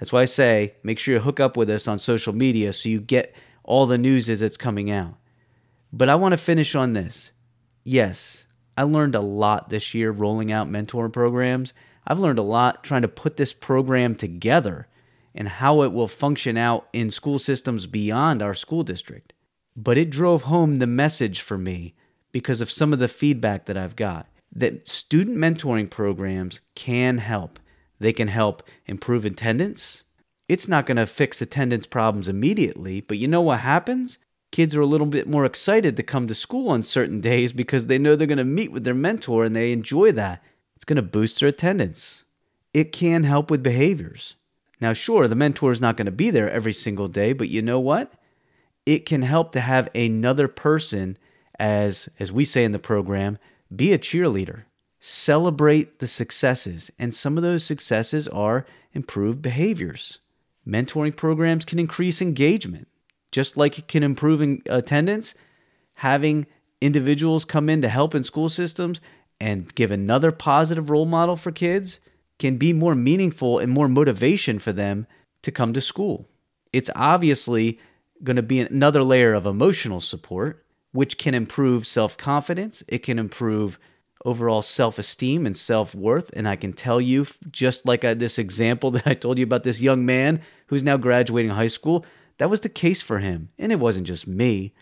That's 0.00 0.12
why 0.12 0.22
I 0.22 0.26
say 0.26 0.76
make 0.82 0.98
sure 0.98 1.12
you 1.12 1.20
hook 1.20 1.40
up 1.40 1.58
with 1.58 1.68
us 1.68 1.86
on 1.86 1.98
social 1.98 2.32
media 2.32 2.72
so 2.72 2.88
you 2.88 3.02
get 3.02 3.34
all 3.64 3.84
the 3.84 3.98
news 3.98 4.30
as 4.30 4.40
it's 4.40 4.56
coming 4.56 4.90
out. 4.90 5.16
But 5.92 6.08
I 6.08 6.14
want 6.14 6.32
to 6.32 6.38
finish 6.38 6.74
on 6.74 6.94
this 6.94 7.32
yes, 7.86 8.44
I 8.76 8.82
learned 8.82 9.14
a 9.14 9.20
lot 9.20 9.70
this 9.70 9.94
year 9.94 10.10
rolling 10.10 10.52
out 10.52 10.68
mentor 10.68 11.08
programs. 11.08 11.72
I've 12.06 12.20
learned 12.20 12.38
a 12.38 12.42
lot 12.42 12.84
trying 12.84 13.02
to 13.02 13.08
put 13.08 13.36
this 13.36 13.52
program 13.52 14.14
together 14.14 14.88
and 15.34 15.48
how 15.48 15.82
it 15.82 15.92
will 15.92 16.08
function 16.08 16.56
out 16.56 16.88
in 16.92 17.10
school 17.10 17.38
systems 17.38 17.86
beyond 17.86 18.42
our 18.42 18.54
school 18.54 18.82
district. 18.82 19.32
But 19.76 19.98
it 19.98 20.10
drove 20.10 20.42
home 20.42 20.76
the 20.76 20.86
message 20.86 21.40
for 21.40 21.58
me 21.58 21.94
because 22.32 22.60
of 22.60 22.70
some 22.70 22.92
of 22.92 22.98
the 22.98 23.08
feedback 23.08 23.66
that 23.66 23.76
I've 23.76 23.96
got 23.96 24.26
that 24.52 24.88
student 24.88 25.36
mentoring 25.36 25.90
programs 25.90 26.60
can 26.74 27.18
help. 27.18 27.58
They 27.98 28.12
can 28.12 28.28
help 28.28 28.62
improve 28.86 29.24
attendance, 29.24 30.02
It's 30.48 30.68
not 30.68 30.86
going 30.86 30.96
to 30.96 31.06
fix 31.06 31.42
attendance 31.42 31.86
problems 31.86 32.28
immediately, 32.28 33.00
but 33.00 33.18
you 33.18 33.26
know 33.26 33.40
what 33.42 33.60
happens? 33.60 34.18
Kids 34.56 34.74
are 34.74 34.80
a 34.80 34.86
little 34.86 35.06
bit 35.06 35.28
more 35.28 35.44
excited 35.44 35.98
to 35.98 36.02
come 36.02 36.26
to 36.26 36.34
school 36.34 36.70
on 36.70 36.82
certain 36.82 37.20
days 37.20 37.52
because 37.52 37.88
they 37.88 37.98
know 37.98 38.16
they're 38.16 38.26
going 38.26 38.38
to 38.38 38.42
meet 38.42 38.72
with 38.72 38.84
their 38.84 38.94
mentor 38.94 39.44
and 39.44 39.54
they 39.54 39.70
enjoy 39.70 40.10
that. 40.12 40.42
It's 40.74 40.84
going 40.86 40.96
to 40.96 41.02
boost 41.02 41.40
their 41.40 41.50
attendance. 41.50 42.24
It 42.72 42.90
can 42.90 43.24
help 43.24 43.50
with 43.50 43.62
behaviors. 43.62 44.36
Now, 44.80 44.94
sure, 44.94 45.28
the 45.28 45.34
mentor 45.34 45.72
is 45.72 45.80
not 45.82 45.98
going 45.98 46.06
to 46.06 46.10
be 46.10 46.30
there 46.30 46.50
every 46.50 46.72
single 46.72 47.06
day, 47.06 47.34
but 47.34 47.50
you 47.50 47.60
know 47.60 47.78
what? 47.78 48.14
It 48.86 49.04
can 49.04 49.20
help 49.20 49.52
to 49.52 49.60
have 49.60 49.90
another 49.94 50.48
person, 50.48 51.18
as 51.58 52.08
as 52.18 52.32
we 52.32 52.46
say 52.46 52.64
in 52.64 52.72
the 52.72 52.78
program, 52.78 53.36
be 53.76 53.92
a 53.92 53.98
cheerleader. 53.98 54.62
Celebrate 55.00 55.98
the 55.98 56.08
successes, 56.08 56.90
and 56.98 57.12
some 57.12 57.36
of 57.36 57.42
those 57.42 57.62
successes 57.62 58.26
are 58.28 58.64
improved 58.94 59.42
behaviors. 59.42 60.18
Mentoring 60.66 61.14
programs 61.14 61.66
can 61.66 61.78
increase 61.78 62.22
engagement, 62.22 62.88
just 63.36 63.54
like 63.54 63.78
it 63.78 63.86
can 63.86 64.02
improve 64.02 64.40
attendance. 64.64 65.34
Having 65.96 66.46
individuals 66.80 67.44
come 67.44 67.68
in 67.68 67.82
to 67.82 67.88
help 67.90 68.14
in 68.14 68.24
school 68.24 68.48
systems 68.48 68.98
and 69.38 69.74
give 69.74 69.90
another 69.90 70.32
positive 70.32 70.88
role 70.88 71.04
model 71.04 71.36
for 71.36 71.52
kids 71.52 72.00
can 72.38 72.56
be 72.56 72.72
more 72.72 72.94
meaningful 72.94 73.58
and 73.58 73.70
more 73.70 73.88
motivation 73.88 74.58
for 74.58 74.72
them 74.72 75.06
to 75.42 75.52
come 75.52 75.74
to 75.74 75.82
school. 75.82 76.26
It's 76.72 76.88
obviously 76.96 77.78
going 78.24 78.36
to 78.36 78.42
be 78.42 78.58
another 78.58 79.02
layer 79.02 79.34
of 79.34 79.44
emotional 79.44 80.00
support, 80.00 80.64
which 80.92 81.18
can 81.18 81.34
improve 81.34 81.86
self 81.86 82.16
confidence. 82.16 82.82
It 82.88 83.02
can 83.02 83.18
improve 83.18 83.78
overall 84.24 84.62
self 84.62 84.98
esteem 84.98 85.44
and 85.44 85.54
self 85.54 85.94
worth. 85.94 86.30
And 86.32 86.48
I 86.48 86.56
can 86.56 86.72
tell 86.72 87.02
you, 87.02 87.26
just 87.50 87.84
like 87.84 88.02
uh, 88.02 88.14
this 88.14 88.38
example 88.38 88.90
that 88.92 89.06
I 89.06 89.12
told 89.12 89.36
you 89.36 89.44
about 89.44 89.62
this 89.62 89.82
young 89.82 90.06
man 90.06 90.40
who's 90.68 90.82
now 90.82 90.96
graduating 90.96 91.50
high 91.50 91.66
school, 91.66 92.06
that 92.38 92.50
was 92.50 92.60
the 92.60 92.68
case 92.68 93.02
for 93.02 93.18
him. 93.18 93.50
And 93.58 93.72
it 93.72 93.80
wasn't 93.80 94.06
just 94.06 94.26
me, 94.26 94.74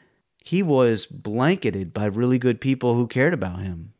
he 0.44 0.62
was 0.62 1.06
blanketed 1.06 1.94
by 1.94 2.04
really 2.04 2.38
good 2.38 2.60
people 2.60 2.94
who 2.94 3.06
cared 3.06 3.32
about 3.32 3.60
him. 3.60 3.94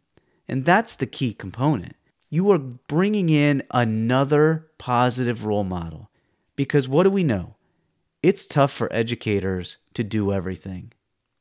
And 0.47 0.65
that's 0.65 0.97
the 0.97 1.07
key 1.07 1.33
component. 1.33 1.97
You 2.29 2.51
are 2.51 2.59
bringing 2.59 3.31
in 3.31 3.63
another 3.71 4.67
positive 4.77 5.47
role 5.47 5.65
model. 5.65 6.11
Because 6.57 6.89
what 6.89 7.05
do 7.05 7.11
we 7.11 7.25
know? 7.25 7.55
It's 8.23 8.47
tough 8.47 8.73
for 8.73 8.93
educators 8.93 9.77
to 9.95 10.05
do 10.05 10.33
everything. 10.33 10.93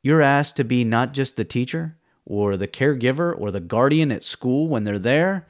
You're 0.01 0.22
asked 0.22 0.55
to 0.58 0.63
be 0.63 0.84
not 0.84 1.13
just 1.13 1.36
the 1.36 1.46
teacher 1.46 1.98
or 2.25 2.58
the 2.58 2.67
caregiver 2.67 3.34
or 3.38 3.51
the 3.51 3.60
guardian 3.60 4.12
at 4.12 4.24
school 4.24 4.67
when 4.67 4.84
they're 4.84 5.00
there, 5.00 5.48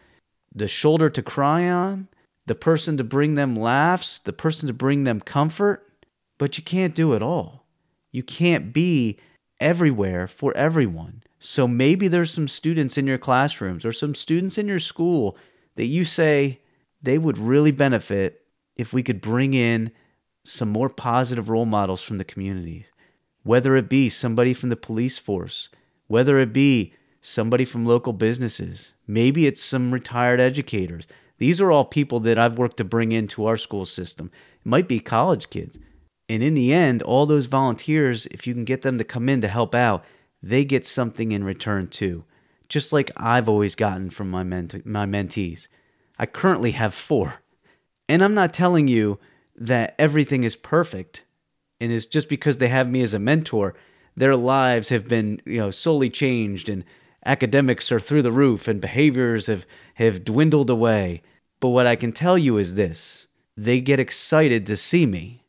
the 0.54 0.68
shoulder 0.68 1.10
to 1.10 1.22
cry 1.22 1.68
on, 1.68 2.08
the 2.46 2.56
person 2.56 2.98
to 2.98 3.04
bring 3.04 3.36
them 3.36 3.56
laughs, 3.56 4.20
the 4.20 4.34
person 4.34 4.68
to 4.68 4.74
bring 4.74 5.04
them 5.04 5.20
comfort, 5.20 5.90
but 6.38 6.58
you 6.58 6.64
can't 6.64 6.96
do 6.96 7.14
it 7.14 7.22
all. 7.22 7.66
You 8.12 8.24
can't 8.24 8.74
be 8.74 9.20
everywhere 9.60 10.28
for 10.28 10.56
everyone. 10.56 11.24
So 11.40 11.68
maybe 11.68 12.08
there's 12.08 12.32
some 12.32 12.48
students 12.48 12.98
in 12.98 13.08
your 13.08 13.18
classrooms 13.18 13.86
or 13.86 13.92
some 13.92 14.16
students 14.16 14.58
in 14.58 14.68
your 14.68 14.80
school 14.80 15.38
that 15.76 15.86
you 15.86 16.06
say 16.06 16.60
they 17.02 17.18
would 17.18 17.38
really 17.38 17.72
benefit 17.72 18.46
if 18.76 18.94
we 18.94 19.04
could 19.04 19.22
bring 19.22 19.54
in 19.54 19.92
some 20.46 20.70
more 20.70 20.90
positive 20.90 21.50
role 21.50 21.66
models 21.66 22.02
from 22.02 22.18
the 22.18 22.24
community, 22.24 22.86
whether 23.44 23.76
it 23.76 23.90
be 23.90 24.10
somebody 24.10 24.54
from 24.54 24.70
the 24.70 24.76
police 24.76 25.18
force, 25.18 25.70
whether 26.08 26.40
it 26.40 26.54
be 26.54 26.94
somebody 27.22 27.66
from 27.66 27.86
local 27.86 28.14
businesses, 28.14 28.94
maybe 29.08 29.48
it's 29.48 29.64
some 29.64 29.94
retired 29.94 30.40
educators. 30.40 31.08
These 31.38 31.62
are 31.62 31.72
all 31.72 31.86
people 31.86 32.20
that 32.22 32.38
I've 32.38 32.58
worked 32.58 32.78
to 32.78 32.84
bring 32.84 33.12
into 33.12 33.46
our 33.46 33.58
school 33.58 33.86
system. 33.86 34.32
It 34.60 34.66
might 34.66 34.88
be 34.88 35.00
college 35.00 35.50
kids. 35.50 35.78
And 36.30 36.42
in 36.42 36.54
the 36.54 36.74
end, 36.74 37.02
all 37.02 37.26
those 37.26 37.48
volunteers, 37.48 38.26
if 38.28 38.48
you 38.48 38.54
can 38.54 38.66
get 38.66 38.82
them 38.82 38.98
to 38.98 39.04
come 39.04 39.30
in 39.30 39.42
to 39.42 39.48
help 39.48 39.76
out, 39.76 40.04
they 40.42 40.66
get 40.66 40.86
something 40.86 41.32
in 41.32 41.44
return 41.44 41.88
too, 41.88 42.24
just 42.70 42.94
like 42.94 43.12
I've 43.18 43.50
always 43.50 43.76
gotten 43.76 44.10
from 44.10 44.30
my, 44.30 44.44
ment- 44.44 44.86
my 44.86 45.06
mentees. 45.06 45.68
I 46.18 46.26
currently 46.26 46.72
have 46.72 46.94
four. 46.94 47.36
And 48.08 48.24
I'm 48.24 48.34
not 48.34 48.54
telling 48.54 48.88
you 48.88 49.20
that 49.56 49.96
everything 50.00 50.44
is 50.44 50.56
perfect. 50.56 51.24
And 51.80 51.92
it's 51.92 52.06
just 52.06 52.30
because 52.30 52.58
they 52.58 52.70
have 52.70 52.90
me 52.90 53.02
as 53.02 53.14
a 53.14 53.20
mentor 53.20 53.76
their 54.16 54.36
lives 54.36 54.90
have 54.90 55.08
been 55.08 55.42
you 55.46 55.58
know 55.58 55.72
solely 55.72 56.10
changed 56.10 56.70
and 56.70 56.84
academics 57.26 57.92
are 57.92 58.00
through 58.00 58.22
the 58.22 58.32
roof 58.32 58.68
and 58.68 58.82
behaviors 58.82 59.48
have 59.48 59.66
have 59.96 60.24
dwindled 60.24 60.70
away. 60.70 61.22
But 61.60 61.70
what 61.70 61.88
i 61.88 61.96
can 61.96 62.12
tell 62.12 62.38
you 62.38 62.58
is 62.58 62.76
this. 62.76 63.28
They 63.56 63.82
get 63.82 64.00
excited 64.00 64.66
to 64.68 64.78
see 64.78 65.06
me 65.06 65.43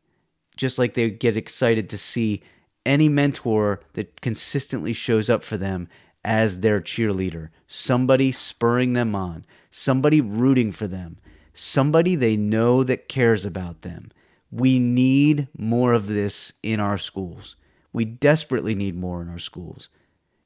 just 0.56 0.78
like 0.78 0.94
they 0.94 1.10
get 1.10 1.36
excited 1.36 1.88
to 1.90 1.98
see 1.98 2.42
any 2.86 3.08
mentor 3.08 3.80
that 3.94 4.20
consistently 4.20 4.92
shows 4.92 5.30
up 5.30 5.42
for 5.42 5.56
them 5.56 5.88
as 6.24 6.60
their 6.60 6.80
cheerleader 6.80 7.50
somebody 7.66 8.32
spurring 8.32 8.94
them 8.94 9.14
on 9.14 9.44
somebody 9.70 10.20
rooting 10.20 10.72
for 10.72 10.88
them 10.88 11.18
somebody 11.54 12.16
they 12.16 12.36
know 12.36 12.84
that 12.84 13.08
cares 13.08 13.44
about 13.44 13.82
them. 13.82 14.10
We 14.50 14.78
need 14.78 15.48
more 15.56 15.94
of 15.94 16.08
this 16.08 16.52
in 16.62 16.80
our 16.80 16.98
schools. 16.98 17.56
We 17.92 18.04
desperately 18.04 18.74
need 18.74 18.96
more 18.96 19.22
in 19.22 19.28
our 19.28 19.38
schools. 19.38 19.88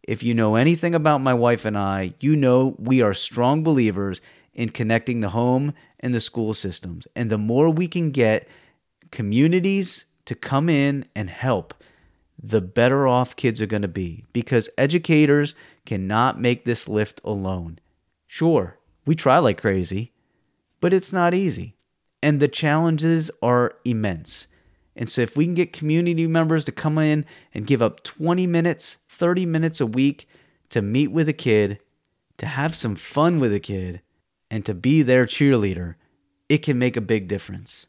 If 0.03 0.23
you 0.23 0.35
know 0.35 0.55
anything 0.55 0.94
about 0.94 1.21
my 1.21 1.35
wife 1.35 1.64
and 1.64 1.77
I, 1.77 2.14
you 2.21 2.37
know 2.37 2.77
we 2.79 3.03
are 3.03 3.14
strong 3.14 3.62
believers 3.62 4.21
in 4.55 4.71
connecting 4.71 5.21
the 5.21 5.31
home 5.31 5.75
and 6.01 6.14
the 6.14 6.21
school 6.21 6.55
systems. 6.55 7.07
And 7.16 7.31
the 7.31 7.38
more 7.38 7.71
we 7.71 7.88
can 7.88 8.11
get 8.11 8.49
communities 9.11 10.05
to 10.25 10.35
come 10.35 10.68
in 10.68 11.07
and 11.14 11.31
help, 11.31 11.75
the 12.40 12.61
better 12.61 13.09
off 13.09 13.37
kids 13.37 13.61
are 13.61 13.66
going 13.66 13.83
to 13.83 13.88
be 13.88 14.25
because 14.33 14.68
educators 14.79 15.55
cannot 15.87 16.40
make 16.40 16.64
this 16.64 16.88
lift 16.88 17.21
alone. 17.25 17.79
Sure, 18.27 18.79
we 19.07 19.14
try 19.14 19.38
like 19.38 19.61
crazy 19.61 20.12
but 20.81 20.94
it's 20.94 21.12
not 21.12 21.35
easy. 21.35 21.75
And 22.23 22.40
the 22.40 22.49
challenges 22.49 23.31
are 23.42 23.77
immense. 23.85 24.49
And 24.97 25.09
so, 25.09 25.21
if 25.21 25.37
we 25.37 25.44
can 25.44 25.55
get 25.55 25.73
community 25.73 26.27
members 26.27 26.64
to 26.64 26.73
come 26.73 26.99
in 26.99 27.25
and 27.55 27.66
give 27.66 27.81
up 27.81 28.03
20 28.03 28.47
minutes, 28.47 28.97
30 29.09 29.47
minutes 29.47 29.81
a 29.81 29.87
week 29.87 30.29
to 30.71 30.83
meet 30.83 31.09
with 31.09 31.29
a 31.29 31.33
kid, 31.33 31.79
to 32.38 32.47
have 32.47 32.75
some 32.75 32.97
fun 32.97 33.38
with 33.38 33.53
a 33.53 33.61
kid, 33.61 34.01
and 34.51 34.64
to 34.66 34.75
be 34.75 35.03
their 35.03 35.25
cheerleader, 35.25 35.94
it 36.49 36.59
can 36.59 36.79
make 36.79 36.97
a 36.97 37.01
big 37.01 37.29
difference. 37.29 37.87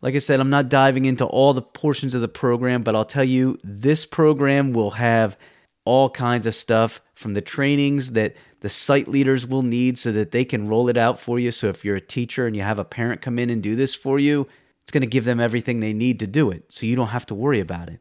Like 0.00 0.14
I 0.14 0.18
said, 0.18 0.38
I'm 0.40 0.50
not 0.50 0.68
diving 0.68 1.06
into 1.06 1.24
all 1.24 1.52
the 1.54 1.62
portions 1.62 2.14
of 2.14 2.20
the 2.20 2.28
program, 2.28 2.82
but 2.82 2.94
I'll 2.94 3.04
tell 3.04 3.24
you 3.24 3.58
this 3.64 4.06
program 4.06 4.72
will 4.72 4.92
have 4.92 5.36
all 5.84 6.10
kinds 6.10 6.46
of 6.46 6.54
stuff 6.54 7.00
from 7.14 7.34
the 7.34 7.40
trainings 7.40 8.12
that 8.12 8.36
the 8.60 8.68
site 8.68 9.08
leaders 9.08 9.46
will 9.46 9.62
need 9.62 9.98
so 9.98 10.12
that 10.12 10.30
they 10.30 10.44
can 10.44 10.68
roll 10.68 10.88
it 10.88 10.96
out 10.96 11.18
for 11.18 11.38
you. 11.38 11.50
So 11.50 11.68
if 11.68 11.84
you're 11.84 11.96
a 11.96 12.00
teacher 12.00 12.46
and 12.46 12.54
you 12.54 12.62
have 12.62 12.78
a 12.78 12.84
parent 12.84 13.22
come 13.22 13.38
in 13.38 13.50
and 13.50 13.62
do 13.62 13.74
this 13.74 13.94
for 13.94 14.18
you, 14.18 14.46
it's 14.82 14.90
going 14.90 15.00
to 15.00 15.06
give 15.06 15.24
them 15.24 15.40
everything 15.40 15.80
they 15.80 15.92
need 15.92 16.20
to 16.20 16.26
do 16.26 16.50
it. 16.50 16.70
So 16.70 16.86
you 16.86 16.94
don't 16.94 17.08
have 17.08 17.26
to 17.26 17.34
worry 17.34 17.60
about 17.60 17.88
it. 17.88 18.00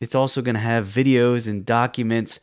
It's 0.00 0.14
also 0.14 0.42
going 0.42 0.54
to 0.54 0.60
have 0.60 0.86
videos 0.86 1.46
and 1.46 1.64
documents 1.64 2.40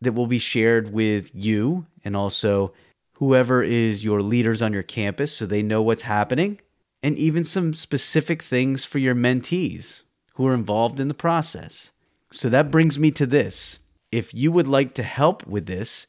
that 0.00 0.12
will 0.12 0.26
be 0.26 0.38
shared 0.38 0.92
with 0.92 1.30
you 1.34 1.86
and 2.04 2.16
also 2.16 2.72
whoever 3.14 3.62
is 3.62 4.02
your 4.02 4.20
leaders 4.20 4.60
on 4.62 4.72
your 4.72 4.82
campus 4.82 5.32
so 5.32 5.46
they 5.46 5.62
know 5.62 5.80
what's 5.80 6.02
happening, 6.02 6.60
and 7.02 7.18
even 7.18 7.44
some 7.44 7.74
specific 7.74 8.42
things 8.42 8.84
for 8.84 8.98
your 8.98 9.14
mentees 9.14 10.02
who 10.34 10.46
are 10.46 10.54
involved 10.54 11.00
in 11.00 11.08
the 11.08 11.14
process. 11.14 11.90
So 12.30 12.48
that 12.48 12.70
brings 12.70 12.98
me 12.98 13.10
to 13.12 13.26
this 13.26 13.78
if 14.10 14.34
you 14.34 14.52
would 14.52 14.68
like 14.68 14.94
to 14.94 15.02
help 15.02 15.46
with 15.46 15.66
this, 15.66 16.06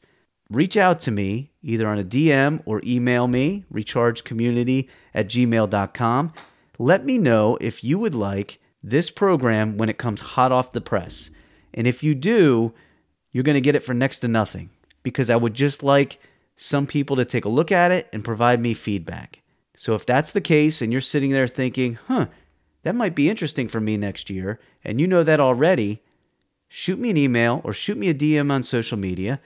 reach 0.50 0.76
out 0.76 1.00
to 1.00 1.10
me 1.10 1.50
either 1.62 1.88
on 1.88 1.98
a 1.98 2.04
DM 2.04 2.62
or 2.66 2.82
email 2.84 3.26
me, 3.26 3.64
rechargecommunity 3.72 4.88
at 5.14 5.26
gmail.com. 5.28 6.32
Let 6.78 7.04
me 7.06 7.18
know 7.18 7.56
if 7.60 7.82
you 7.82 7.98
would 7.98 8.14
like 8.14 8.60
this 8.82 9.10
program 9.10 9.78
when 9.78 9.88
it 9.88 9.96
comes 9.96 10.20
hot 10.20 10.52
off 10.52 10.72
the 10.72 10.80
press. 10.82 11.30
And 11.72 11.86
if 11.86 12.02
you 12.02 12.14
do, 12.14 12.74
you're 13.32 13.44
going 13.44 13.54
to 13.54 13.60
get 13.60 13.74
it 13.74 13.82
for 13.82 13.94
next 13.94 14.20
to 14.20 14.28
nothing 14.28 14.70
because 15.02 15.30
I 15.30 15.36
would 15.36 15.54
just 15.54 15.82
like 15.82 16.20
some 16.56 16.86
people 16.86 17.16
to 17.16 17.24
take 17.24 17.46
a 17.46 17.48
look 17.48 17.72
at 17.72 17.90
it 17.90 18.08
and 18.12 18.22
provide 18.22 18.60
me 18.60 18.74
feedback. 18.74 19.40
So 19.76 19.94
if 19.94 20.06
that's 20.06 20.30
the 20.30 20.40
case 20.40 20.80
and 20.80 20.92
you're 20.92 21.00
sitting 21.00 21.30
there 21.30 21.48
thinking, 21.48 21.98
huh, 22.06 22.26
that 22.82 22.94
might 22.94 23.14
be 23.14 23.28
interesting 23.28 23.68
for 23.68 23.80
me 23.80 23.96
next 23.96 24.30
year, 24.30 24.60
and 24.84 25.00
you 25.00 25.06
know 25.06 25.22
that 25.22 25.40
already, 25.40 26.02
shoot 26.68 26.98
me 26.98 27.10
an 27.10 27.16
email 27.16 27.60
or 27.64 27.72
shoot 27.72 27.96
me 27.96 28.08
a 28.08 28.14
DM 28.14 28.50
on 28.50 28.62
social 28.62 28.98
media 28.98 29.40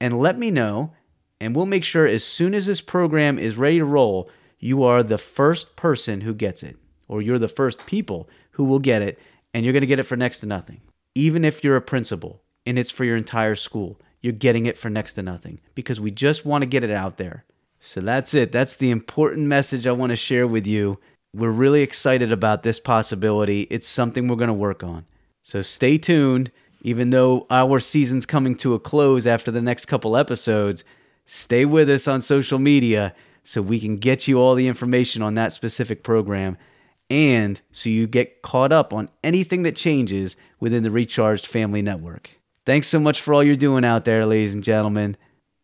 and 0.00 0.20
let 0.20 0.38
me 0.38 0.50
know. 0.50 0.92
And 1.40 1.54
we'll 1.54 1.66
make 1.66 1.84
sure 1.84 2.06
as 2.06 2.24
soon 2.24 2.54
as 2.54 2.66
this 2.66 2.80
program 2.80 3.38
is 3.38 3.58
ready 3.58 3.78
to 3.78 3.84
roll, 3.84 4.30
you 4.58 4.82
are 4.84 5.02
the 5.02 5.18
first 5.18 5.76
person 5.76 6.22
who 6.22 6.32
gets 6.32 6.62
it, 6.62 6.76
or 7.08 7.20
you're 7.20 7.38
the 7.38 7.48
first 7.48 7.84
people 7.86 8.28
who 8.52 8.64
will 8.64 8.78
get 8.78 9.02
it, 9.02 9.18
and 9.52 9.64
you're 9.64 9.74
going 9.74 9.82
to 9.82 9.86
get 9.86 9.98
it 9.98 10.04
for 10.04 10.16
next 10.16 10.38
to 10.38 10.46
nothing. 10.46 10.80
Even 11.14 11.44
if 11.44 11.62
you're 11.62 11.76
a 11.76 11.82
principal 11.82 12.42
and 12.64 12.78
it's 12.78 12.90
for 12.90 13.04
your 13.04 13.16
entire 13.16 13.54
school, 13.54 14.00
you're 14.22 14.32
getting 14.32 14.66
it 14.66 14.78
for 14.78 14.88
next 14.88 15.14
to 15.14 15.22
nothing 15.22 15.60
because 15.74 16.00
we 16.00 16.10
just 16.10 16.46
want 16.46 16.62
to 16.62 16.66
get 16.66 16.84
it 16.84 16.90
out 16.90 17.18
there. 17.18 17.44
So 17.86 18.00
that's 18.00 18.34
it. 18.34 18.50
That's 18.50 18.74
the 18.74 18.90
important 18.90 19.46
message 19.46 19.86
I 19.86 19.92
want 19.92 20.10
to 20.10 20.16
share 20.16 20.46
with 20.46 20.66
you. 20.66 20.98
We're 21.32 21.50
really 21.50 21.82
excited 21.82 22.32
about 22.32 22.62
this 22.62 22.80
possibility. 22.80 23.62
It's 23.70 23.86
something 23.86 24.26
we're 24.26 24.36
going 24.36 24.48
to 24.48 24.54
work 24.54 24.82
on. 24.82 25.06
So 25.44 25.62
stay 25.62 25.96
tuned. 25.96 26.50
Even 26.82 27.10
though 27.10 27.46
our 27.48 27.80
season's 27.80 28.26
coming 28.26 28.56
to 28.56 28.74
a 28.74 28.80
close 28.80 29.26
after 29.26 29.50
the 29.50 29.62
next 29.62 29.86
couple 29.86 30.16
episodes, 30.16 30.84
stay 31.24 31.64
with 31.64 31.88
us 31.88 32.06
on 32.06 32.20
social 32.20 32.58
media 32.58 33.14
so 33.44 33.62
we 33.62 33.80
can 33.80 33.96
get 33.96 34.26
you 34.26 34.40
all 34.40 34.54
the 34.54 34.68
information 34.68 35.22
on 35.22 35.34
that 35.34 35.52
specific 35.52 36.02
program 36.02 36.56
and 37.08 37.60
so 37.70 37.88
you 37.88 38.06
get 38.06 38.42
caught 38.42 38.72
up 38.72 38.92
on 38.92 39.08
anything 39.22 39.62
that 39.62 39.76
changes 39.76 40.36
within 40.58 40.82
the 40.82 40.90
Recharged 40.90 41.46
Family 41.46 41.82
Network. 41.82 42.30
Thanks 42.64 42.88
so 42.88 42.98
much 42.98 43.20
for 43.20 43.32
all 43.32 43.44
you're 43.44 43.54
doing 43.54 43.84
out 43.84 44.04
there, 44.04 44.26
ladies 44.26 44.54
and 44.54 44.64
gentlemen. 44.64 45.16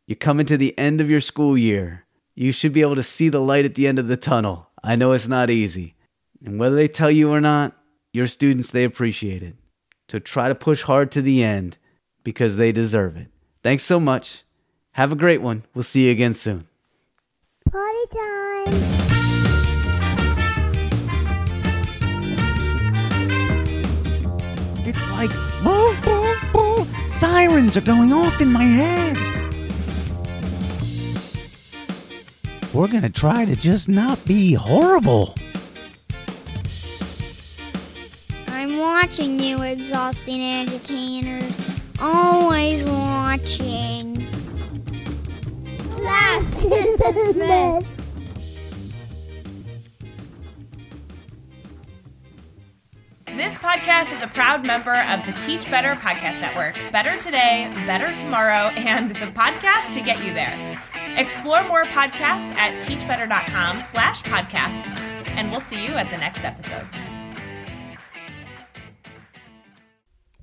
You're 0.07 0.17
coming 0.17 0.47
to 0.47 0.57
the 0.57 0.77
end 0.79 1.01
of 1.01 1.11
your 1.11 1.21
school 1.21 1.59
year. 1.59 2.05
You 2.35 2.53
should 2.53 2.73
be 2.73 2.81
able 2.81 2.95
to 2.95 3.03
see 3.03 3.29
the 3.29 3.41
light 3.41 3.65
at 3.65 3.75
the 3.75 3.87
end 3.87 3.99
of 3.99 4.09
the 4.09 4.17
tunnel. 4.17 4.71
I 4.83 4.97
know 4.97 5.13
it's 5.13 5.29
not 5.29 5.51
easy. 5.51 5.95
And 6.45 6.59
whether 6.59 6.75
they 6.75 6.89
tell 6.89 7.11
you 7.11 7.31
or 7.31 7.41
not, 7.41 7.77
your 8.13 8.27
students, 8.27 8.71
they 8.71 8.85
appreciate 8.85 9.43
it. 9.43 9.57
So 10.09 10.19
try 10.19 10.49
to 10.49 10.55
push 10.55 10.83
hard 10.83 11.11
to 11.13 11.23
the 11.23 11.43
end 11.43 11.77
because 12.25 12.57
they 12.57 12.73
deserve 12.73 13.17
it. 13.17 13.29
Thanks 13.63 13.85
so 13.85 14.01
much. 14.01 14.45
Have 14.93 15.13
a 15.13 15.17
great 15.17 15.41
one. 15.41 15.65
We'll 15.75 15.85
see 15.85 16.07
you 16.07 16.13
again 16.13 16.35
soon. 16.35 16.67
Party 17.71 18.07
time! 18.13 19.03
It's 24.85 25.11
like 25.13 25.31
boo, 25.63 25.97
boo, 26.03 26.35
boo. 26.53 26.87
sirens 27.09 27.77
are 27.77 27.83
going 27.83 28.13
off 28.13 28.41
in 28.41 28.53
my 28.53 28.65
head. 28.65 29.42
We're 32.75 32.89
gonna 32.89 33.11
try 33.11 33.45
to 33.45 33.55
just 33.55 33.91
not 33.91 34.25
be 34.25 34.55
horrible. 34.55 35.35
I'm 38.49 38.79
watching 38.79 39.39
you, 39.39 39.61
exhausting 39.63 40.41
educators. 40.41 41.81
Always 42.01 42.83
watching. 42.85 44.27
Last 46.01 46.59
kiss 46.61 47.01
is 47.01 47.37
best. 47.37 47.93
This 53.27 53.59
podcast 53.59 54.17
is 54.17 54.23
a 54.23 54.29
proud 54.29 54.65
member 54.65 54.95
of 54.95 55.27
the 55.27 55.33
Teach 55.39 55.71
Better 55.71 55.95
Podcast 55.95 56.41
Network. 56.41 56.75
Better 56.91 57.21
today, 57.21 57.71
better 57.87 58.15
tomorrow, 58.17 58.69
and 58.77 59.11
the 59.11 59.27
podcast 59.27 59.93
to 59.93 60.01
get 60.01 60.25
you 60.25 60.33
there. 60.33 60.81
Explore 61.17 61.65
more 61.65 61.85
podcasts 61.85 62.55
at 62.57 62.83
teachbetter.com 62.83 63.79
slash 63.81 64.23
podcasts, 64.23 64.97
and 65.31 65.51
we'll 65.51 65.61
see 65.61 65.85
you 65.85 65.93
at 65.93 66.11
the 66.11 66.17
next 66.17 66.45
episode. 66.45 66.87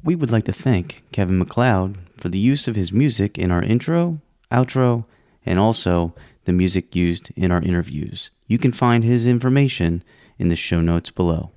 We 0.03 0.15
would 0.15 0.32
like 0.32 0.45
to 0.45 0.53
thank 0.53 1.03
Kevin 1.12 1.39
MacLeod 1.39 1.97
for 2.17 2.29
the 2.29 2.38
use 2.38 2.67
of 2.67 2.75
his 2.75 2.91
music 2.91 3.38
in 3.38 3.51
our 3.51 3.63
intro, 3.63 4.21
outro, 4.51 5.05
and 5.45 5.60
also 5.60 6.13
the 6.45 6.53
music 6.53 6.95
used 6.95 7.32
in 7.36 7.51
our 7.51 7.62
interviews. 7.62 8.32
You 8.47 8.58
can 8.58 8.71
find 8.71 9.03
his 9.03 9.27
information 9.27 10.03
in 10.38 10.49
the 10.49 10.55
show 10.55 10.82
notes 10.82 11.10
below. 11.10 11.51